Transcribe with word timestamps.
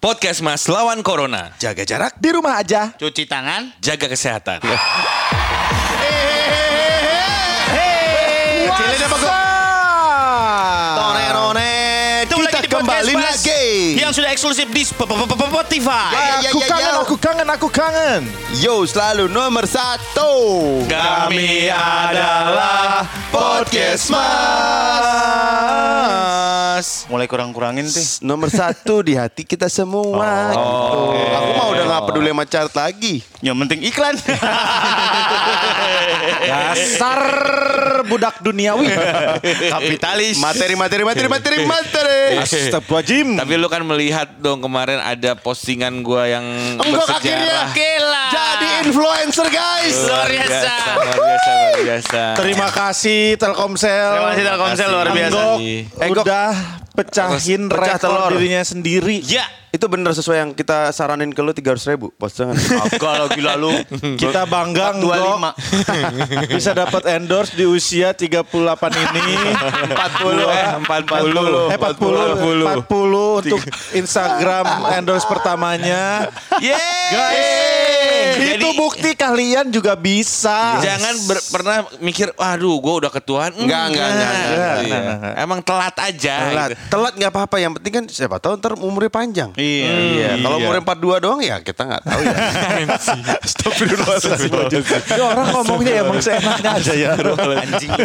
Podcast 0.00 0.40
Mas 0.40 0.64
lawan 0.64 1.04
Corona. 1.04 1.52
Jaga 1.60 1.84
jarak 1.84 2.16
di 2.16 2.32
rumah 2.32 2.56
aja. 2.56 2.96
Cuci 2.96 3.28
tangan. 3.28 3.76
Jaga 3.84 4.08
kesehatan. 4.08 4.64
eksklusif 14.40 14.72
di 14.72 14.88
Spotify. 14.88 16.16
Ya, 16.16 16.40
ya, 16.40 16.48
Aku 16.48 16.64
kangen, 16.64 16.96
aku 17.04 17.20
kangen, 17.20 17.44
aku 17.44 17.68
kangen. 17.68 18.24
Yo 18.56 18.88
selalu 18.88 19.28
nomor 19.28 19.68
satu. 19.68 20.32
Kami 20.88 21.68
adalah 21.68 23.04
Podcast 23.28 24.08
Mas. 24.08 24.24
Mulai 27.12 27.28
kurang-kurangin 27.28 27.84
tuh. 27.84 28.00
Nomor 28.24 28.48
satu 28.48 29.04
di 29.04 29.12
hati 29.12 29.44
kita 29.44 29.68
semua. 29.68 30.56
gitu. 30.56 31.00
Aku 31.36 31.50
mah 31.60 31.76
udah 31.76 31.84
gak 31.84 32.08
peduli 32.08 32.32
sama 32.32 32.48
chart 32.48 32.72
lagi. 32.72 33.20
Yang 33.44 33.56
penting 33.60 33.92
iklan. 33.92 34.16
Dasar 36.40 37.20
budak 38.08 38.40
duniawi. 38.40 38.88
Kapitalis. 39.74 40.40
Materi, 40.40 40.74
materi, 40.74 41.02
materi, 41.04 41.28
materi, 41.28 41.56
materi. 41.74 42.22
Astagfirullahaladzim. 42.40 43.28
Tapi 43.36 43.52
lu 43.60 43.68
kan 43.68 43.82
melihat 43.84 44.28
dong 44.40 44.64
kemarin 44.64 45.00
ada 45.00 45.36
postingan 45.36 46.00
gua 46.00 46.26
yang 46.28 46.44
Enggak 46.80 47.06
akhirnya 47.06 47.68
bersejarah. 47.68 47.68
Gila. 47.76 48.24
jadi 48.32 48.68
influencer 48.86 49.46
guys. 49.52 49.96
Luar 50.06 50.28
biasa. 50.28 50.74
Luar 50.96 51.18
biasa, 51.20 51.52
luar 51.54 51.78
biasa. 51.84 52.22
Terima 52.40 52.68
kasih 52.72 53.20
Telkomsel. 53.36 54.10
Terima 54.16 54.28
kasih 54.32 54.44
Telkomsel 54.48 54.88
luar 54.88 55.08
biasa. 55.12 55.42
Enggok. 56.00 56.24
udah 56.24 56.50
pecahin 57.00 57.62
Pecah 57.66 57.96
telur. 57.96 58.30
dirinya 58.36 58.60
sendiri. 58.60 59.24
Ya. 59.24 59.48
Itu 59.70 59.86
bener 59.86 60.10
sesuai 60.10 60.42
yang 60.42 60.50
kita 60.50 60.90
saranin 60.90 61.30
ke 61.30 61.38
lu 61.46 61.54
300 61.54 61.94
ribu 61.94 62.10
postingan. 62.18 62.58
Kalau 62.98 63.30
gila 63.30 63.54
lu. 63.54 63.70
Kita 64.18 64.42
bangga 64.42 64.98
Anggok 64.98 65.14
25. 65.14 66.58
bisa 66.58 66.74
dapat 66.74 67.06
endorse 67.14 67.54
di 67.54 67.62
usia 67.62 68.10
38 68.10 68.50
ini. 68.98 69.26
40 69.94 70.42
eh 70.50 70.66
40. 70.74 71.70
Eh 71.70 71.78
40 71.78 72.82
40 72.82 73.46
untuk 73.46 73.62
Instagram 73.94 74.66
endorse 74.98 75.22
pertamanya. 75.30 76.26
Yeay. 76.58 77.14
Guys, 77.14 77.46
Jadi 78.30 78.52
itu 78.56 78.68
bukti 78.74 79.10
kalian 79.12 79.66
juga 79.68 79.92
bisa. 79.94 80.78
jangan 80.80 81.14
ber- 81.24 81.46
pernah 81.50 81.76
mikir 81.98 82.32
waduh 82.32 82.76
gua 82.76 82.94
udah 82.98 83.10
ketuaan. 83.10 83.50
Enggak, 83.52 83.82
enggak, 83.88 84.08
enggak, 84.08 84.30
enggak, 84.30 84.50
Iya. 84.50 84.70
enggak, 84.80 85.02
enggak. 85.12 85.34
Emang 85.38 85.60
telat 85.60 85.96
aja. 85.96 86.34
Telat, 86.40 86.68
gitu. 86.68 86.82
telat 86.88 87.12
nggak 87.14 87.30
apa-apa. 87.30 87.56
Yang 87.58 87.72
penting 87.76 87.92
kan 87.92 88.04
siapa 88.06 88.36
tahu 88.36 88.52
ntar 88.56 88.72
umurnya 88.74 89.08
panjang. 89.08 89.50
Iya. 89.54 89.90
Iya, 89.90 90.28
kalau 90.38 90.56
umurnya 90.58 90.82
42 90.82 91.18
doang 91.18 91.40
ya 91.40 91.56
kita 91.58 91.82
nggak 91.84 92.02
tahu 92.02 92.20
ya. 92.20 92.34
Astagfirullahaladzim. 93.44 94.52
Ini 94.80 95.22
orang 95.22 95.46
ngomongnya 95.52 95.92
emang 96.00 96.18
seenaknya 96.18 96.70
aja 96.74 96.92
ya. 96.92 97.10
Anjing. 97.16 97.90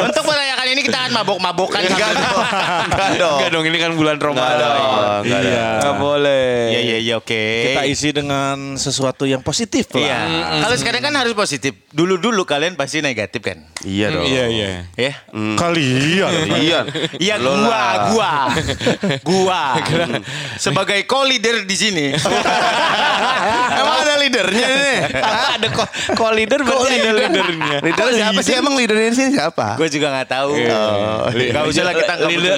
Untuk 0.00 0.22
merayakan 0.24 0.66
ini 0.68 0.80
kita 0.82 0.98
akan 0.98 1.12
mabok-mabokan. 1.14 1.80
Enggak 1.82 2.12
dong. 2.14 2.44
Enggak 2.86 3.10
dong. 3.16 3.38
Enggak 3.38 3.50
dong 3.50 3.64
ini 3.64 3.78
kan 3.78 3.90
bulan 3.94 4.16
Ramadan. 4.18 4.58
dong, 4.58 5.20
enggak 5.24 5.40
Iya. 5.40 5.68
Nggak 5.78 5.94
boleh. 5.96 6.50
Iya 6.68 6.80
iya 6.80 6.98
iya 7.00 7.14
oke. 7.16 7.44
Kita 7.64 7.82
isi 7.86 8.08
dengan 8.10 8.57
sesuatu 8.74 9.24
yang 9.24 9.40
positif 9.40 9.88
lah. 9.92 10.00
Iya. 10.00 10.18
Kalau 10.62 10.76
sekarang 10.76 11.02
kan 11.02 11.14
harus 11.14 11.32
positif. 11.32 11.72
Dulu-dulu 11.88 12.42
kalian 12.42 12.74
pasti 12.74 12.98
negatif 12.98 13.40
kan? 13.40 13.58
Iya 13.80 14.06
dong. 14.10 14.24
Iya 14.24 14.44
iya. 14.48 14.68
Ya. 14.94 15.12
Kalian. 15.54 16.32
Iya. 16.58 16.80
Iya 17.16 17.34
Lo 17.38 17.54
gua, 17.56 17.82
gua, 18.10 18.32
gua. 19.28 19.62
Sebagai 20.56 21.04
co-leader 21.04 21.62
di 21.62 21.76
sini. 21.76 22.06
Emang 23.78 23.96
ada 24.02 24.14
leadernya 24.18 24.66
nih? 24.68 24.98
ada 25.54 25.66
kok 25.70 25.88
kok 26.12 26.30
leader 26.32 26.60
berarti 26.62 26.94
ada 26.96 27.10
leadernya. 27.14 27.76
Leader 27.80 28.06
siapa 28.12 28.40
sih? 28.42 28.54
Emang 28.54 28.74
leadernya 28.74 29.08
di 29.08 29.16
sini 29.16 29.30
siapa? 29.32 29.76
Gue 29.76 29.88
juga 29.88 30.10
nggak 30.10 30.28
tahu. 30.28 30.50
Gak 31.32 31.64
usah 31.64 31.82
lah 31.84 31.94
kita 31.94 32.14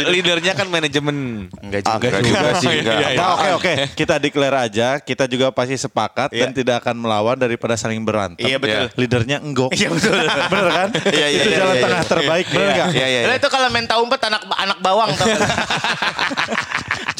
leadernya 0.09 0.53
kan 0.55 0.67
manajemen. 0.67 1.17
Enggak 1.61 1.81
Ah, 1.87 1.97
juga. 1.97 2.07
enggak 2.09 2.23
juga 2.25 2.51
sih. 2.59 2.77
Enggak. 2.81 2.97
Iya, 2.97 3.09
iya. 3.13 3.19
Nah, 3.19 3.29
oke 3.37 3.49
oke, 3.57 3.73
kita 3.95 4.15
declare 4.17 4.57
aja, 4.59 4.89
kita 4.99 5.25
juga 5.27 5.51
pasti 5.51 5.77
sepakat 5.91 6.31
Iya. 6.31 6.47
dan 6.47 6.51
tidak 6.55 6.75
akan 6.81 6.95
melawan 6.97 7.35
daripada 7.35 7.75
saling 7.75 8.01
berantem. 8.01 8.47
Iya, 8.47 8.63
betul. 8.63 8.87
Leadernya 8.95 9.43
enggok. 9.43 9.75
Iya 9.75 9.91
betul. 9.91 10.15
Bener 10.55 10.69
kan? 10.71 10.89
Iya, 11.11 11.27
iya, 11.27 11.41
Itu 11.43 11.49
iya, 11.51 11.59
jalan 11.59 11.75
iya, 11.75 11.83
tengah 11.83 12.01
iya. 12.01 12.09
terbaik, 12.09 12.47
bener 12.49 12.63
Iya. 12.63 12.73
nggak? 12.73 12.89
Iya, 12.95 13.07
iya. 13.07 13.21
Lah 13.27 13.37
itu 13.37 13.49
kalau 13.51 13.67
main 13.69 13.87
tahu 13.91 14.01
umpet 14.07 14.23
anak 14.23 14.43
anak 14.47 14.79
bawang 14.79 15.11
tau? 15.19 15.27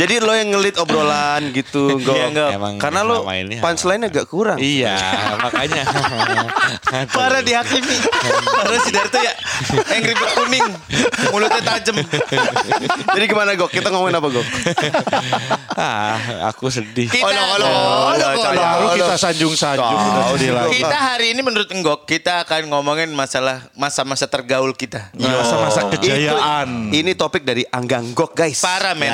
Jadi 0.01 0.17
lo 0.17 0.33
yang 0.33 0.49
ngelit 0.49 0.81
obrolan 0.81 1.53
gitu, 1.53 2.01
Go. 2.01 2.17
Iya, 2.17 2.33
Go. 2.33 2.47
Emang 2.49 2.81
Karena 2.81 3.05
lo 3.05 3.21
punchline 3.61 4.09
agak 4.09 4.33
kurang. 4.33 4.57
Iya, 4.57 4.97
makanya. 5.45 5.85
Parah 7.13 7.45
dihakimi. 7.45 7.97
Parah 8.49 8.81
si 8.81 8.91
Darto 8.91 9.21
ya. 9.21 9.35
Yang 9.93 10.03
ribet 10.09 10.31
kuning. 10.33 10.67
Mulutnya 11.29 11.61
tajam. 11.61 12.01
Jadi 13.13 13.25
gimana, 13.29 13.53
Go? 13.61 13.69
Kita 13.69 13.93
ngomongin 13.93 14.17
apa, 14.17 14.29
Go? 14.31 14.41
Ah, 15.77 16.17
aku 16.49 16.67
sedih. 16.67 17.07
Kita, 17.07 17.23
Oh, 17.23 17.31
no, 17.31 17.43
oh, 17.43 17.57
no. 17.57 17.67
Oh, 17.67 18.13
no, 18.13 18.27
Oh, 18.31 18.41
oh, 18.41 18.53
no. 18.53 18.61
Baru 18.61 18.87
kita 18.97 19.15
sanjung-sanjung 19.17 19.99
sih, 20.37 20.51
lagi. 20.51 20.77
Kita 20.79 20.97
hari 20.97 21.33
ini 21.33 21.41
menurut 21.41 21.69
Enggok 21.71 22.05
kita 22.05 22.43
akan 22.43 22.67
ngomongin 22.69 23.11
masalah 23.11 23.71
masa-masa 23.73 24.27
tergaul 24.27 24.73
kita. 24.73 25.13
Masa-masa 25.15 25.87
kejayaan. 25.89 26.91
Ini 26.91 27.15
topik 27.15 27.43
dari 27.43 27.63
Anggang 27.69 28.11
Gok, 28.11 28.33
guys. 28.33 28.61
Parah 28.61 28.95
men. 28.95 29.13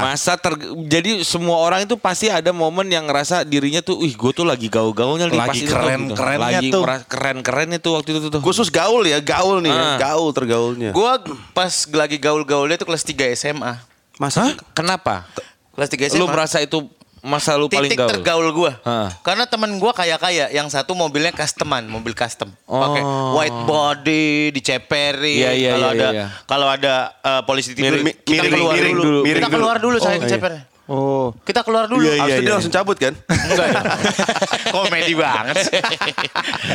Masa 0.00 0.36
ter 0.36 0.56
jadi 0.86 1.20
semua 1.20 1.58
orang 1.58 1.84
itu 1.84 1.94
pasti 1.94 2.28
ada 2.28 2.50
momen 2.50 2.86
yang 2.86 3.04
ngerasa 3.04 3.42
dirinya 3.42 3.80
tuh, 3.80 4.00
ih 4.00 4.12
gue 4.12 4.32
tuh 4.32 4.44
lagi 4.44 4.66
gaul-gaulnya 4.66 5.28
nih 5.28 5.36
Lagi 5.36 5.60
itu 5.60 5.68
tuh," 5.68 5.76
keren-kerennya 5.76 6.60
Lagi 6.60 6.68
tuh. 6.70 6.82
mera- 6.82 7.04
keren-kerennya 7.04 7.78
tuh 7.78 7.92
waktu 7.96 8.08
itu 8.14 8.28
tuh. 8.28 8.40
Khusus 8.40 8.68
gaul 8.68 9.04
ya, 9.04 9.18
gaul 9.18 9.60
nih, 9.60 9.70
ya. 9.70 9.82
Ah. 9.94 9.98
gaul 9.98 10.30
tergaulnya. 10.30 10.90
Gue 10.90 11.12
pas 11.52 11.72
lagi 11.90 12.16
gaul-gaulnya 12.16 12.76
itu 12.76 12.86
kelas 12.86 13.02
3 13.02 13.30
SMA. 13.32 13.76
Masa? 14.16 14.52
Kenapa? 14.72 15.24
Kelas 15.70 15.88
3 15.88 16.08
SMA. 16.08 16.18
Lu 16.18 16.26
merasa 16.26 16.58
itu 16.58 16.78
masa 17.20 17.52
lu 17.52 17.68
paling 17.68 17.84
titik 17.86 18.00
gaul? 18.00 18.10
tergaul 18.10 18.48
gue. 18.50 18.72
Hah. 18.80 19.12
Karena 19.20 19.44
temen 19.44 19.76
gue 19.76 19.92
kaya-kaya, 19.92 20.48
yang 20.48 20.66
satu 20.66 20.94
mobilnya 20.94 21.30
customan, 21.30 21.84
mobil 21.84 22.12
custom, 22.12 22.48
Oh. 22.64 22.80
pakai 22.80 23.02
white 23.36 23.60
body, 23.64 24.28
diceperin. 24.50 25.36
Iya, 25.36 25.50
iya, 25.52 25.70
kalau 25.70 25.84
iya, 25.86 25.92
ada 25.92 26.08
iya. 26.10 26.26
kalau 26.44 26.66
ada 26.66 26.94
eh, 27.20 27.42
polisi 27.44 27.76
tidur, 27.76 28.00
Miring- 28.00 28.16
kita 28.24 28.40
miring- 28.40 28.52
keluar 28.56 28.72
miring 28.72 28.94
dulu. 28.94 29.04
dulu, 29.04 29.20
miring 29.20 29.36
kita 29.36 29.46
dulu. 29.46 29.56
keluar 29.60 29.76
dulu 29.78 29.96
saya 30.00 30.16
Oh, 30.16 30.24
iya. 30.24 30.60
Oh. 30.90 31.30
Kita 31.46 31.62
keluar 31.62 31.86
dulu. 31.86 32.02
Iya, 32.02 32.26
iya, 32.26 32.34
itu 32.34 32.42
dia 32.42 32.50
iya. 32.50 32.54
langsung 32.58 32.74
cabut 32.74 32.98
kan? 32.98 33.14
Enggak 33.30 33.66
ya? 33.70 33.80
Komedi 34.74 35.14
banget 35.14 35.70
sih. 35.70 35.78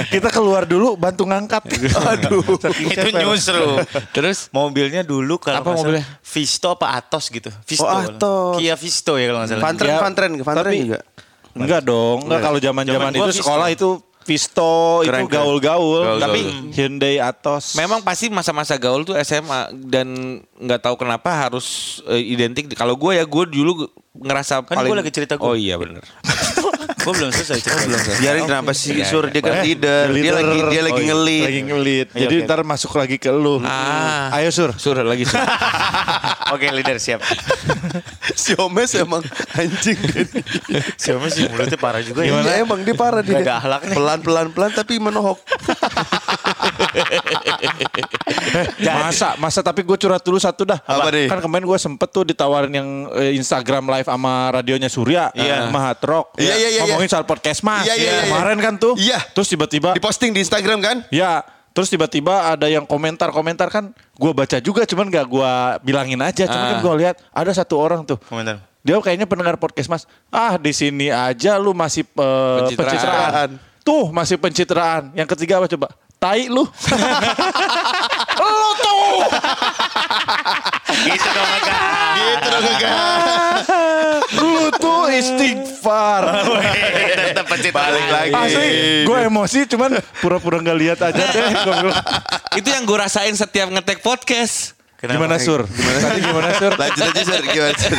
Kita 0.08 0.32
keluar 0.32 0.64
dulu 0.64 0.96
bantu 0.96 1.28
ngangkat. 1.28 1.68
Aduh. 2.00 2.40
Itu 2.96 3.10
nyusru. 3.12 3.84
Terus 4.16 4.48
Mobilnya 4.56 5.04
dulu 5.04 5.36
kalau 5.36 5.60
Apa 5.60 5.76
mobilnya? 5.76 6.08
Visto 6.24 6.72
apa 6.72 6.96
Atos 6.96 7.28
gitu. 7.28 7.52
Visto. 7.68 7.84
Oh, 7.84 7.92
Atos. 7.92 8.64
Kia 8.64 8.80
Visto 8.80 9.20
ya 9.20 9.26
kalau 9.28 9.40
nggak 9.44 9.50
salah. 9.52 9.64
Fantren, 9.68 9.90
Ya, 9.92 9.98
Fantren, 10.00 10.32
Fantren 10.40 10.72
tapi- 10.72 10.84
juga. 10.88 11.00
Enggak 11.56 11.82
dong, 11.88 12.18
enggak 12.28 12.42
kalau 12.44 12.60
zaman-zaman 12.60 13.12
itu 13.16 13.32
sekolah 13.40 13.68
Visto. 13.72 13.76
itu 13.76 13.90
Visto 14.26 15.06
Keren, 15.06 15.30
itu 15.30 15.38
gaul-gaul, 15.38 16.18
tapi 16.18 16.42
Hyundai 16.74 17.22
Atos. 17.22 17.78
memang 17.78 18.02
pasti 18.02 18.26
masa-masa 18.28 18.74
gaul 18.76 19.06
tuh 19.06 19.14
SMA 19.22 19.70
dan 19.86 20.42
nggak 20.58 20.82
tahu 20.82 20.98
kenapa 20.98 21.30
harus 21.30 22.02
eh, 22.10 22.34
identik. 22.34 22.74
Kalau 22.74 22.98
gue 22.98 23.22
ya 23.22 23.24
gue 23.24 23.44
dulu 23.46 23.86
ngerasa 24.16 24.64
Kan 24.64 24.80
paling. 24.80 24.90
gua 24.92 24.98
lagi 25.04 25.12
cerita 25.12 25.36
gua. 25.36 25.52
Oh 25.52 25.56
iya 25.56 25.76
benar. 25.76 26.04
Gue 27.06 27.14
belum 27.14 27.30
selesai 27.30 27.60
cerita. 27.60 27.86
belum 27.86 28.00
selesai. 28.00 28.20
Biarin 28.20 28.44
kenapa 28.44 28.72
sih 28.74 28.92
Iya, 28.92 29.06
Sur 29.06 29.30
dia 29.30 29.40
kan 29.40 29.54
Eh, 29.56 29.64
leader, 29.64 30.06
dia 30.12 30.34
lagi 30.34 30.58
dia 30.66 30.82
lagi 30.82 30.92
Oh, 30.92 31.00
iya. 31.00 31.08
ngelit. 31.08 31.46
Lagi 31.46 31.62
ngelit. 31.64 32.08
Iya, 32.10 32.20
Jadi 32.24 32.36
ntar 32.44 32.60
masuk 32.62 32.92
lagi 32.92 33.16
ke 33.16 33.30
lu. 33.30 33.62
Ah. 33.62 34.34
Ayo 34.34 34.50
Sur. 34.50 34.74
Sur 34.74 34.98
lagi 34.98 35.24
sur. 35.24 35.38
Oke 36.54 36.66
leader 36.68 36.98
siap. 36.98 37.22
Si 38.36 38.52
Omes 38.58 38.92
emang 38.96 39.24
anjing. 39.54 39.96
Siapa 41.02 41.30
sih 41.30 41.48
mulutnya 41.48 41.78
parah 41.78 42.02
juga 42.02 42.20
Gimana 42.22 42.52
ya. 42.52 42.60
emang 42.60 42.82
dia 42.82 42.92
parah 42.94 43.22
dia. 43.22 43.38
Gak 43.38 43.44
ada 43.44 43.54
akhlaknya. 43.56 43.96
Pelan 43.96 44.20
pelan 44.20 44.48
pelan 44.50 44.72
tapi 44.74 44.94
menohok. 44.98 45.40
Masa, 48.84 49.36
masa 49.38 49.60
tapi 49.62 49.82
gue 49.82 49.96
curhat 49.96 50.20
dulu 50.20 50.36
satu 50.38 50.66
dah. 50.66 50.80
Apa 50.80 51.10
nih? 51.10 51.28
Kan 51.28 51.40
kemarin 51.40 51.64
gue 51.64 51.78
sempet 51.78 52.10
tuh 52.10 52.24
ditawarin 52.24 52.74
yang 52.74 52.90
eh, 53.14 53.36
Instagram 53.36 53.88
live 53.90 54.04
sama 54.06 54.34
radionya 54.52 54.90
Surya, 54.90 55.30
Iya. 55.32 55.68
sama 55.68 55.80
Hard 55.82 56.02
Rock. 56.04 56.26
Iya, 56.36 56.54
iya, 56.56 56.70
iya, 56.74 56.82
Ngomongin 56.96 57.12
soal 57.12 57.28
podcast 57.28 57.60
mas. 57.60 57.84
Iya, 57.84 57.94
iya, 57.94 58.12
iya. 58.16 58.24
Kemarin 58.26 58.58
kan 58.58 58.74
tuh. 58.76 58.94
Iya. 58.96 59.20
Terus 59.30 59.48
tiba-tiba, 59.48 59.92
Di 59.92 60.00
posting 60.00 60.32
di 60.32 60.40
Instagram 60.40 60.80
kan? 60.80 60.98
ya 61.12 61.44
terus 61.70 61.92
tiba-tiba 61.92 62.56
ada 62.56 62.66
yang 62.66 62.88
komentar-komentar 62.88 63.68
kan. 63.68 63.92
Gue 64.16 64.32
baca 64.32 64.56
juga, 64.58 64.88
cuman 64.88 65.12
gak 65.12 65.28
gue 65.28 65.52
bilangin 65.84 66.24
aja. 66.24 66.48
Cuman 66.48 66.56
Ah. 66.58 66.72
kan 66.72 66.80
gue 66.80 66.94
lihat 66.98 67.16
ada 67.30 67.52
satu 67.52 67.76
orang 67.76 68.02
tuh. 68.02 68.16
Komentar. 68.22 68.64
Dia 68.80 68.96
kayaknya 68.98 69.28
pendengar 69.28 69.60
podcast 69.60 69.92
mas. 69.92 70.04
Ah 70.30 70.56
di 70.56 70.72
sini 70.72 71.12
aja 71.12 71.58
lu 71.58 71.76
masih 71.76 72.08
eh, 72.08 72.58
Pencitraan. 72.64 72.80
pencitraan. 72.80 73.50
Tuh 73.84 74.06
masih 74.10 74.38
pencitraan. 74.38 75.04
Yang 75.12 75.36
ketiga 75.36 75.60
apa 75.60 75.68
coba? 75.68 75.88
Tai 76.16 76.48
lu 76.48 76.64
tuh. 78.80 79.20
Gitu 81.06 81.30
dong 81.30 81.52
agak. 81.62 81.80
Gitu 82.18 82.48
dong 82.50 82.66
enggak. 82.66 83.26
istighfar. 85.16 86.24
Tetap 87.32 87.46
pencitraan. 87.48 87.92
Balik 87.92 88.08
lagi. 88.12 88.34
Asli, 88.36 88.70
gue 89.08 89.18
emosi 89.26 89.60
cuman 89.72 89.92
pura-pura 90.20 90.60
nggak 90.60 90.78
lihat 90.78 91.00
aja 91.02 91.24
deh. 91.24 91.44
Itu 92.60 92.68
yang 92.72 92.84
gue 92.84 92.98
rasain 92.98 93.34
setiap 93.36 93.72
ngetek 93.72 94.04
podcast. 94.04 94.76
Gimana 94.96 95.36
sur? 95.38 95.68
Gimana 95.68 95.98
tadi 96.02 96.20
gimana 96.20 96.50
sur? 96.56 96.72
Lanjut 96.74 97.04
aja 97.04 97.22
Sir, 97.22 97.42
gimana 97.46 97.76
Sir? 97.78 97.94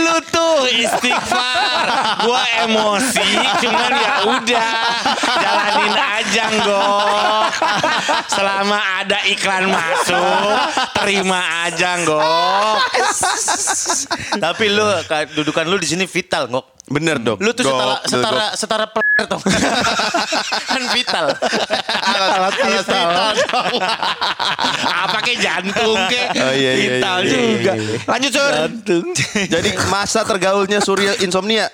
Lu 0.00 0.16
tuh 0.30 0.64
istighfar. 0.70 1.84
Gua 2.24 2.40
emosi, 2.62 3.28
cuman 3.60 3.90
ya 3.92 4.12
udah 4.24 4.70
jalanin 5.36 5.94
aja 5.98 6.44
nggak. 6.56 7.44
Selama 8.30 8.78
ada 9.02 9.18
iklan 9.26 9.68
masuk, 9.68 10.56
terima 10.94 11.40
aja 11.66 12.00
nggak. 12.00 12.74
Tapi 14.38 14.64
lu 14.70 14.84
ka- 15.04 15.28
dudukan 15.28 15.64
lu 15.66 15.76
di 15.76 15.88
sini 15.90 16.04
vital, 16.06 16.48
Ngok. 16.48 16.66
Bener 16.90 17.22
dok. 17.22 17.38
Lu 17.38 17.50
tuh 17.52 17.62
setara 17.62 17.94
setara 18.02 18.44
setara 18.56 18.86
tau. 19.24 19.40
kan 20.70 20.82
vital. 20.90 21.26
alat 22.00 22.54
vital. 22.54 23.08
Apa 25.02 25.18
kayak 25.20 25.38
jantung 25.38 25.96
kayak 26.06 26.28
Oh, 26.36 26.52
iya, 26.52 26.72
iya, 26.72 26.88
vital 26.94 27.16
iya, 27.18 27.28
iya, 27.28 27.40
juga. 27.50 27.72
iya. 27.74 27.96
Lanjut 28.06 28.30
sur. 28.30 28.52
Jadi 29.48 29.70
masa 29.86 30.20
tergaulnya 30.22 30.78
Surya 30.78 31.12
Insomnia 31.18 31.68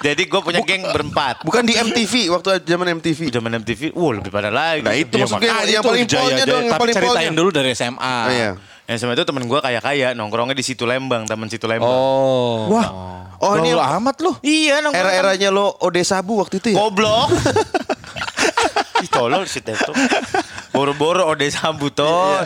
Jadi 0.00 0.24
gue 0.24 0.40
punya 0.40 0.64
geng 0.64 0.80
berempat. 0.82 1.44
bukan 1.44 1.60
di 1.60 1.76
MTV 1.76 2.32
waktu 2.32 2.64
zaman 2.64 2.88
MTV. 2.96 3.28
Zaman 3.28 3.52
MTV, 3.58 3.92
wah 3.92 4.16
lebih 4.16 4.32
pada 4.32 4.48
lagi. 4.48 4.80
Nah 4.80 4.96
itu 4.96 5.12
Iya, 5.12 5.20
maksudnya 5.22 5.44
makanya 5.50 5.68
yang 5.68 5.76
itu 5.78 5.88
paling 5.88 6.06
jaya- 6.06 6.22
polnya 6.22 6.36
jaya. 6.38 6.48
dong, 6.48 6.56
yang 6.58 6.72
Tapi 6.72 6.80
paling 6.80 6.94
ceritain 6.96 7.12
polnya. 7.20 7.36
dulu 7.36 7.50
dari 7.52 7.70
SMA. 7.74 8.16
Oh, 8.18 8.32
iya. 8.32 8.50
Yang 8.88 9.04
sama 9.04 9.12
itu 9.12 9.24
temen 9.28 9.44
gue 9.44 9.60
kaya-kaya, 9.60 10.16
nongkrongnya 10.16 10.56
di 10.56 10.64
situ 10.64 10.88
Lembang, 10.88 11.28
taman 11.28 11.52
situ 11.52 11.68
Lembang. 11.68 11.92
Oh. 11.92 12.72
Wah, 12.72 12.88
Oh 13.38 13.54
ini 13.60 13.70
gaul 13.70 13.84
amat 14.00 14.16
lu. 14.18 14.32
Iya, 14.42 14.82
nongkrong. 14.82 14.98
era-eranya 14.98 15.48
lo 15.54 15.70
Ode 15.84 16.02
Sabu 16.02 16.42
waktu 16.42 16.58
itu 16.58 16.74
ya? 16.74 16.76
Goblok. 16.80 17.30
Tolol 19.18 19.44
si 19.50 19.58
Teto. 19.58 19.90
Boro-boro 20.70 21.26
ode 21.26 21.50
sabu 21.50 21.90
toh. 21.90 22.38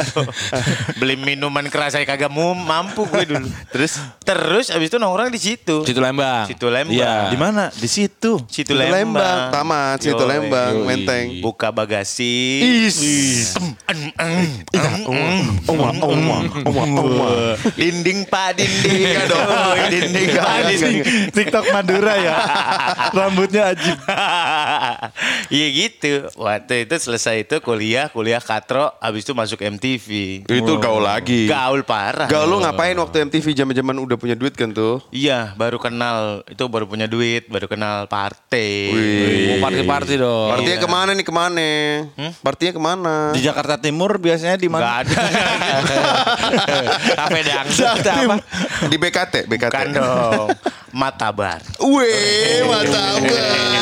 Beli 0.97 1.21
minuman 1.21 1.69
keras 1.69 1.93
saya 1.93 2.09
kagak 2.09 2.33
mau 2.33 2.57
mampu 2.57 3.05
gue 3.05 3.29
dulu. 3.29 3.45
Terus 3.69 4.01
terus 4.25 4.73
abis 4.73 4.89
itu 4.89 4.97
nongkrong 4.97 5.29
di 5.29 5.37
situ. 5.37 5.85
Situ 5.85 6.01
Lembang. 6.01 6.49
Situ 6.49 6.65
Lembang. 6.73 6.97
Iya. 6.97 7.29
Di 7.29 7.37
mana? 7.37 7.69
Di 7.69 7.85
situ. 7.85 8.41
Situ 8.49 8.73
Situ 8.73 8.73
Lembang. 8.73 9.21
Lembang, 9.21 9.39
taman, 9.53 9.95
situ 10.01 10.17
Yoi. 10.17 10.31
Lembang, 10.33 10.73
Yoi. 10.81 10.87
Menteng. 10.89 11.27
Buka 11.45 11.69
bagasi. 11.69 12.65
Dinding 17.77 18.25
pak 18.33 18.57
dinding 18.57 19.03
aduh 19.29 19.77
dinding 19.93 20.29
pak 20.41 20.59
dinding 20.73 20.97
TikTok 21.37 21.69
Madura 21.69 22.15
ya. 22.17 22.37
Rambutnya 23.17 23.77
ajib. 23.77 23.99
Iya 25.53 25.67
gitu 25.69 26.33
Waktu 26.63 26.87
itu 26.87 26.95
selesai 26.95 27.43
itu 27.43 27.59
kuliah 27.59 28.07
Kuliah 28.07 28.39
katro 28.39 28.95
Habis 29.03 29.27
itu 29.27 29.35
masuk 29.35 29.59
MTV 29.59 30.07
Itu 30.47 30.79
gaul 30.79 31.03
lagi. 31.03 31.51
Gaul 31.51 31.83
parah 31.83 32.31
Gaul 32.31 32.47
lu 32.47 32.63
ngapain 32.63 32.95
waktu 32.95 33.27
MTV 33.27 33.51
zaman-zaman 33.51 33.99
udah 33.99 34.15
punya 34.15 34.39
duit 34.39 34.55
kan 34.55 34.71
tuh? 34.71 35.03
Iya 35.11 35.59
baru 35.59 35.83
kenal 35.83 36.47
Itu 36.47 36.71
baru 36.71 36.87
punya 36.87 37.11
duit 37.11 37.51
Baru 37.51 37.67
kenal 37.67 38.07
partai 38.07 38.95
Oh, 39.53 39.59
party-party 39.59 40.15
dong. 40.17 40.55
Partinya 40.55 40.79
ke 40.79 40.87
mana 40.87 41.11
nih 41.13 41.27
ke 41.27 41.35
mana? 41.35 41.71
Partinya 42.39 42.73
ke 42.73 42.81
mana? 42.81 43.15
Di 43.35 43.43
Jakarta 43.43 43.75
Timur 43.75 44.23
biasanya 44.23 44.55
di 44.55 44.71
Gak 44.71 44.73
mana? 44.73 45.03
ada 45.03 45.19
Kafe 47.19 47.41
dangdut 47.43 48.07
apa? 48.07 48.37
Di 48.87 48.97
BKT, 49.03 49.35
BKT. 49.51 49.67
Bukan 49.67 49.87
dong 49.91 50.47
Matabar 50.95 51.59
Wih, 51.83 52.63
matabar. 52.71 53.75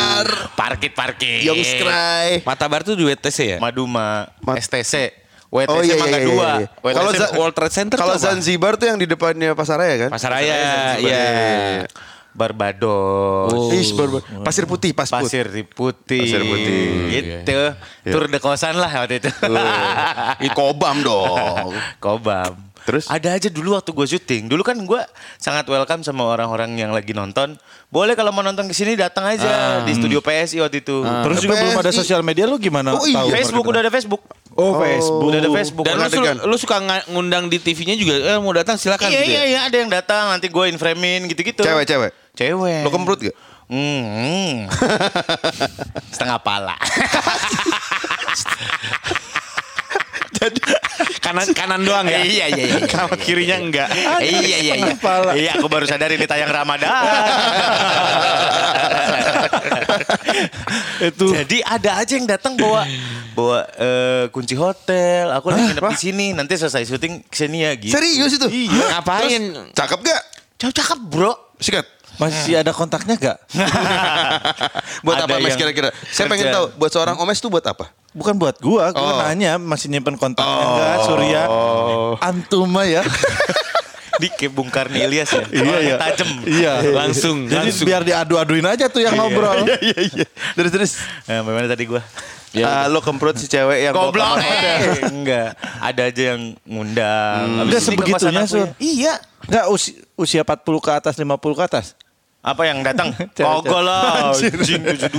Parkit-parkit 0.71 1.43
Young 1.43 1.59
Scry. 1.59 2.47
Matabar 2.47 2.81
tuh 2.81 2.95
di 2.95 3.03
WTC 3.03 3.39
ya? 3.43 3.59
Maduma 3.59 4.31
Ma- 4.39 4.55
STC 4.55 5.11
WTC 5.51 5.67
Oh 5.69 5.83
iya 5.83 5.95
mah 5.95 6.07
iya 6.07 6.15
iya. 6.15 6.25
dua 6.25 6.51
iya. 6.57 6.67
WTC 6.79 6.95
Kalau 6.95 7.11
World 7.37 7.55
Trade 7.55 7.75
Center 7.75 7.97
Kalau? 7.99 8.15
Zanzibar 8.15 8.73
tuh 8.75 8.87
yang 8.87 8.95
di 8.95 9.05
depannya 9.05 9.51
Pasaraya 9.53 10.07
kan? 10.07 10.11
Pasaraya, 10.11 10.55
Zanzibar. 10.95 11.11
iya. 11.11 11.91
Barbados 12.31 13.51
Oh. 13.51 13.75
Ih, 13.75 13.91
baru- 13.93 14.23
Pasir 14.41 14.63
Putih, 14.65 14.95
pas 14.95 15.11
put. 15.11 15.27
Pasir 15.27 15.51
Putih. 15.67 16.23
Pasir 16.23 16.41
Putih. 16.41 16.79
Gitu. 17.11 17.61
Tur 18.07 18.31
de 18.31 18.39
kosan 18.39 18.79
lah 18.79 18.87
waktu 18.87 19.19
itu. 19.19 19.27
Ih, 20.47 20.53
Kobam 20.55 21.03
dong. 21.03 21.75
Kobam. 21.99 22.70
Terus? 22.91 23.07
Ada 23.07 23.39
aja 23.39 23.47
dulu 23.47 23.73
waktu 23.73 23.89
gue 23.89 24.07
syuting. 24.09 24.43
Dulu 24.51 24.61
kan 24.61 24.75
gue 24.75 25.01
sangat 25.39 25.63
welcome 25.65 26.03
sama 26.03 26.27
orang-orang 26.27 26.75
yang 26.75 26.91
lagi 26.91 27.15
nonton. 27.15 27.55
Boleh 27.87 28.13
kalau 28.13 28.35
mau 28.35 28.43
nonton 28.43 28.67
ke 28.67 28.75
sini 28.75 28.99
datang 28.99 29.23
aja 29.25 29.81
di 29.87 29.95
studio 29.95 30.19
PSI 30.19 30.59
waktu 30.59 30.83
itu. 30.83 31.01
Terus 31.01 31.39
juga 31.39 31.55
belum 31.57 31.79
ada 31.79 31.95
sosial 31.95 32.21
media 32.21 32.45
lu 32.45 32.59
gimana? 32.59 32.93
Oh, 32.93 33.07
iya. 33.07 33.23
tahu? 33.23 33.29
Facebook 33.31 33.65
udah 33.65 33.81
ada 33.81 33.89
Facebook. 33.89 34.21
Oh, 34.59 34.75
Facebook. 34.77 35.23
Udah 35.23 35.39
ada 35.39 35.51
Facebook. 35.55 35.85
Dan 35.87 35.95
lu, 35.95 36.03
Udah 36.03 36.11
su- 36.11 36.21
ada- 36.21 36.43
lu 36.43 36.57
suka 36.59 36.77
ngundang 37.07 37.47
di 37.47 37.63
TV-nya 37.63 37.95
juga, 37.95 38.19
eh 38.19 38.35
mau 38.43 38.51
datang 38.51 38.75
silakan 38.75 39.07
Iya 39.07 39.23
gitu 39.23 39.31
iya 39.31 39.39
ya? 39.39 39.47
iya 39.47 39.61
ada 39.71 39.77
yang 39.79 39.87
datang 39.87 40.35
nanti 40.35 40.51
gue 40.51 40.65
inframein 40.67 41.31
gitu-gitu. 41.31 41.63
Cewek, 41.63 41.87
cewek. 41.87 42.11
Cewek. 42.35 42.83
Lo 42.83 42.91
kemprut 42.91 43.23
gak? 43.23 43.37
Hmm, 43.71 44.03
hmm. 44.03 44.67
Setengah 46.15 46.43
pala. 46.43 46.75
Kanan 51.31 51.47
kanan 51.55 51.81
doang 51.87 52.11
ya? 52.11 52.27
iya 52.27 52.51
iya 52.51 52.65
iya. 52.75 52.91
Kalau 52.91 53.15
kirinya 53.15 53.55
enggak. 53.63 53.87
iya 54.19 54.59
iya 54.59 54.75
iya. 54.83 54.99
Iya 55.39 55.51
aku 55.63 55.71
baru 55.71 55.87
sadar 55.87 56.11
ini 56.11 56.27
tayang 56.27 56.51
Ramadan. 56.51 56.91
Itu 61.01 61.31
Jadi 61.31 61.63
ada 61.63 62.03
aja 62.03 62.13
yang 62.19 62.27
datang 62.27 62.59
bawa 62.59 62.83
bawa 63.39 63.63
eh, 63.79 64.27
kunci 64.35 64.59
hotel. 64.59 65.31
Aku 65.39 65.55
lagi 65.55 65.71
nginep 65.71 65.87
di 65.87 65.99
sini. 66.03 66.27
Nanti 66.35 66.59
selesai 66.59 66.83
syuting 66.83 67.23
ke 67.31 67.37
sini 67.39 67.63
ya 67.63 67.79
gitu. 67.79 67.95
Serius 67.95 68.35
itu? 68.35 68.51
Iya. 68.51 68.99
Ngapain? 68.99 69.43
Cakep 69.71 69.99
gak? 70.03 70.23
Cakep 70.59 70.75
cakep 70.83 70.99
bro. 71.07 71.33
Sikat. 71.63 71.87
masih 72.21 72.61
ada 72.61 72.69
kontaknya 72.77 73.17
gak? 73.17 73.39
Buat 75.07 75.25
Ada 75.25 75.31
apa 75.31 75.41
mas 75.41 75.57
kira-kira? 75.57 75.89
Saya 76.13 76.29
pengen 76.29 76.53
tahu 76.53 76.69
buat 76.77 76.93
seorang 76.93 77.17
omes 77.17 77.41
tuh 77.41 77.49
buat 77.49 77.65
apa? 77.65 77.89
Bukan 78.11 78.35
buat 78.37 78.59
gua, 78.59 78.91
Oh. 78.91 78.99
gua 78.99 79.31
nanya 79.31 79.55
masih 79.55 79.87
nyimpen 79.87 80.19
kontaknya 80.19 80.51
enggak 80.67 80.97
Surya? 81.07 81.43
Antum 82.19 82.67
mah 82.67 82.83
ya. 82.83 83.03
Di 84.21 84.29
Bung 84.53 84.69
Karni 84.69 85.01
Ilyas 85.01 85.33
ya. 85.33 85.45
Iya, 85.49 85.77
iya. 85.81 85.95
Tajem. 85.97 86.29
Iya. 86.45 86.73
Langsung, 86.93 87.49
Jadi 87.49 87.73
langsung. 87.73 87.87
biar 87.89 88.05
diadu-aduin 88.05 88.67
aja 88.69 88.93
tuh 88.93 89.01
yang 89.01 89.17
ngobrol. 89.17 89.65
Iya 89.81 89.97
iya. 90.13 90.27
Terus 90.53 90.71
terus. 90.71 90.93
Nah, 91.25 91.41
bagaimana 91.41 91.69
tadi 91.73 91.89
gua? 91.89 92.05
Ah, 92.61 92.91
lo 92.91 92.99
kemprut 92.99 93.39
si 93.39 93.47
cewek 93.47 93.79
yang 93.81 93.95
Goblok. 93.95 94.43
Eh, 94.43 95.07
enggak. 95.07 95.55
Ada 95.81 96.11
aja 96.11 96.23
yang 96.35 96.53
ngundang. 96.67 97.47
Habis 97.63 97.65
Enggak 97.65 97.83
sebegitunya, 97.87 98.43
Sur. 98.45 98.59
ya. 98.61 98.67
Iya. 98.77 99.13
Enggak 99.47 99.65
usia, 99.71 99.95
usia 100.19 100.43
40 100.43 100.83
ke 100.83 100.91
atas, 100.91 101.15
50 101.17 101.55
ke 101.55 101.63
atas. 101.63 101.87
Apa 102.41 102.63
yang 102.65 102.81
datang? 102.81 103.13
Kogol 103.37 103.85
lah. 103.85 104.33
Jin 104.33 104.81
72. 104.81 105.13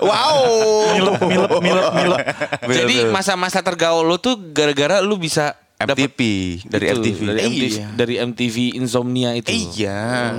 Wow. 0.00 0.36
Milep, 0.94 1.20
milep, 1.22 1.52
milep, 1.60 1.90
milep. 1.92 2.18
Jadi 2.80 3.04
masa-masa 3.06 3.60
tergaul 3.60 4.00
lu 4.02 4.16
tuh 4.16 4.32
gara-gara 4.50 4.98
lu 4.98 5.14
bisa 5.14 5.52
dapet 5.76 6.08
MTV 6.08 6.20
dari 6.64 6.84
itu, 6.86 6.96
MTV. 6.96 7.20
dari 7.20 7.40
MTV, 7.42 7.64
Iya. 7.68 7.86
dari 7.92 8.14
MTV 8.18 8.56
Insomnia 8.74 9.30
itu. 9.34 9.52
Iya. 9.52 10.32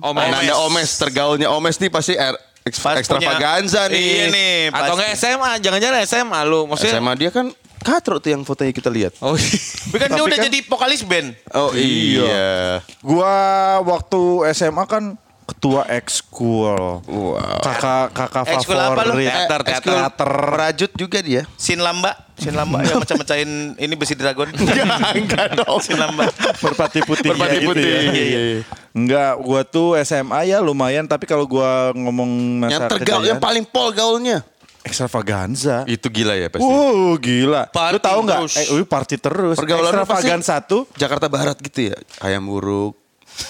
Omes. 0.00 0.22
Ananda 0.22 0.54
Omes 0.60 0.90
tergaulnya 0.94 1.48
Omes 1.50 1.76
nih 1.76 1.90
pasti 1.90 2.14
er, 2.14 2.38
eks- 2.62 2.78
Pas 2.78 2.96
extravaganza 2.96 3.84
punya- 3.84 3.92
nih. 3.92 4.06
Iya 4.06 4.24
nih. 4.30 4.54
Atau 4.70 4.94
enggak 4.94 5.10
SMA, 5.14 5.50
jangan-jangan 5.58 5.98
SMA 6.04 6.40
lu. 6.44 6.60
Maksudnya 6.64 6.94
SMA 6.94 7.12
dia 7.16 7.30
kan 7.30 7.46
katro 7.80 8.16
tuh 8.16 8.30
yang 8.30 8.44
fotonya 8.44 8.70
kita 8.70 8.86
lihat. 8.86 9.18
Oh, 9.18 9.34
Tapi 9.82 9.96
kan 9.98 10.08
dia 10.08 10.22
udah 10.22 10.38
kan- 10.38 10.46
jadi 10.46 10.58
vokalis 10.62 11.02
band. 11.02 11.34
Oh 11.50 11.74
iya. 11.74 12.78
Gua 13.02 13.34
waktu 13.82 14.20
SMA 14.52 14.84
kan 14.86 15.18
ketua 15.50 15.82
ekskul. 15.90 17.02
Wow. 17.02 17.58
Kakak 17.58 18.10
kakak 18.10 18.44
Ekskul 18.48 18.74
apa 18.74 19.02
lu? 19.02 19.12
favorit. 19.12 19.26
Teater, 19.26 19.60
Eh, 19.60 19.70
ekskul 19.72 19.92
teater. 19.92 20.28
Perajut 20.30 20.90
juga 20.94 21.18
dia. 21.18 21.42
Sin 21.54 21.78
Lamba. 21.78 22.14
Sin 22.34 22.54
Lamba 22.54 22.80
yang 22.80 22.98
mecah-mecahin 22.98 23.50
ini 23.76 23.94
besi 23.94 24.14
dragon. 24.14 24.48
Enggak 25.18 25.54
dong. 25.54 25.78
Sin 25.78 25.94
Lamba. 25.94 26.30
Merpati 26.56 27.02
putih. 27.02 27.28
Merpati 27.28 27.52
ya, 27.52 27.60
gitu 27.60 27.68
putih. 27.68 27.84
ya. 27.84 28.00
Iya, 28.00 28.24
iya. 28.24 28.60
Enggak, 28.90 29.32
gua 29.38 29.60
tuh 29.62 29.98
SMA 30.00 30.40
ya 30.46 30.58
lumayan 30.58 31.04
tapi 31.04 31.24
kalau 31.24 31.44
gua 31.44 31.90
ngomong 31.92 32.30
masa 32.58 32.86
Yang 32.86 32.90
tergaul 32.96 33.24
yang 33.26 33.38
paling 33.38 33.62
pol 33.62 33.90
gaulnya. 33.90 34.40
ekstravaganza. 34.80 35.84
Itu 35.84 36.08
gila 36.08 36.32
ya 36.34 36.48
pasti. 36.48 36.64
Wow, 36.64 37.12
gila. 37.16 37.68
Party 37.68 37.92
Lu 37.92 38.00
tahu 38.00 38.18
nggak? 38.24 38.40
Eh, 38.56 38.66
wih, 38.72 38.86
party 38.88 39.14
terus. 39.16 39.54
Pergaulan 39.54 39.92
Ekstravaganza 39.92 40.56
satu. 40.56 40.88
Jakarta 40.96 41.28
Barat 41.28 41.58
gitu 41.58 41.92
ya. 41.92 41.96
Ayam 42.18 42.48
buruk. 42.48 42.96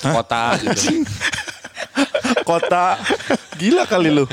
kota 0.03 0.55
gitu. 0.57 1.03
Kota. 2.51 2.99
Gila 3.55 3.85
kali 3.85 4.09
lu. 4.09 4.25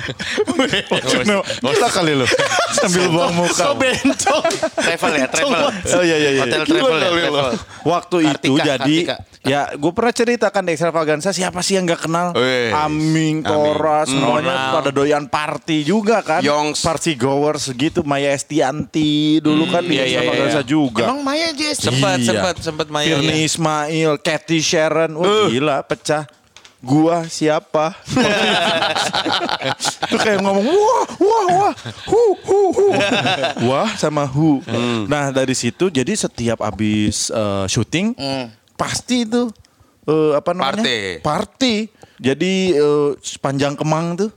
Gila 1.62 1.90
kali 1.92 2.14
lu. 2.16 2.26
Sambil 2.74 3.12
buang 3.12 3.34
muka. 3.36 3.76
bencong. 3.76 4.44
Travel 4.74 5.14
ya, 5.14 5.28
travel. 5.28 5.62
Oh 6.00 6.04
iya 6.04 6.18
iya 6.18 6.30
iya. 6.32 6.42
Hotel 6.46 6.64
travel 6.64 6.98
ya, 6.98 7.10
travel. 7.12 7.46
Waktu 7.84 8.18
itu 8.32 8.54
jadi 8.58 8.98
Kartika. 9.04 9.16
ya 9.44 9.62
gue 9.76 9.92
pernah 9.92 10.14
ceritakan 10.14 10.64
di 10.64 10.72
extravaganza 10.76 11.30
siapa 11.32 11.60
sih 11.60 11.76
yang 11.80 11.88
nggak 11.88 12.02
kenal 12.04 12.28
Wih. 12.36 12.72
Aming, 12.74 13.44
Tora, 13.44 14.04
semuanya 14.04 14.56
Ronald. 14.56 14.74
pada 14.80 14.90
doyan 14.92 15.26
party 15.28 15.84
juga 15.84 16.24
kan. 16.24 16.40
Yongs. 16.44 16.80
Party 16.84 17.16
goers 17.16 17.72
gitu 17.76 18.04
Maya 18.04 18.32
Estianti 18.32 19.40
dulu 19.40 19.68
kan 19.68 19.84
di 19.84 20.00
iya, 20.00 20.04
iya, 20.08 20.20
extravaganza 20.24 20.62
iya. 20.64 20.68
juga. 20.68 21.04
Emang 21.08 21.22
Maya 21.24 21.50
Jess? 21.52 21.84
Sempat, 21.84 22.18
Iya. 22.20 22.28
sempat, 22.32 22.56
sempat 22.64 22.88
Maya. 22.88 23.20
Ya. 23.20 23.34
Ismail, 23.44 24.20
Cathy 24.24 24.60
Sharon, 24.60 25.16
wah 25.16 25.48
gila 25.48 25.84
pecah. 25.84 26.28
Gua 26.78 27.26
siapa? 27.26 27.98
Itu 30.08 30.16
kayak 30.22 30.46
ngomong 30.46 30.70
wah 30.70 31.06
wah 31.18 31.46
wah 31.50 31.74
hu 32.06 32.24
hu 32.46 32.60
hu 32.70 32.88
wah 33.66 33.90
sama 33.98 34.30
hu. 34.30 34.62
Nah 35.10 35.34
dari 35.34 35.58
situ 35.58 35.90
jadi 35.90 36.14
setiap 36.14 36.62
abis 36.62 37.34
eh, 37.34 37.66
syuting 37.66 38.14
pasti 38.78 39.26
itu 39.26 39.50
eh, 40.06 40.38
apa 40.38 40.54
namanya 40.54 40.86
Party. 40.86 41.02
Party. 41.26 41.76
Jadi 42.22 42.78
eh, 42.78 43.10
sepanjang 43.26 43.74
Kemang 43.74 44.14
tuh 44.14 44.30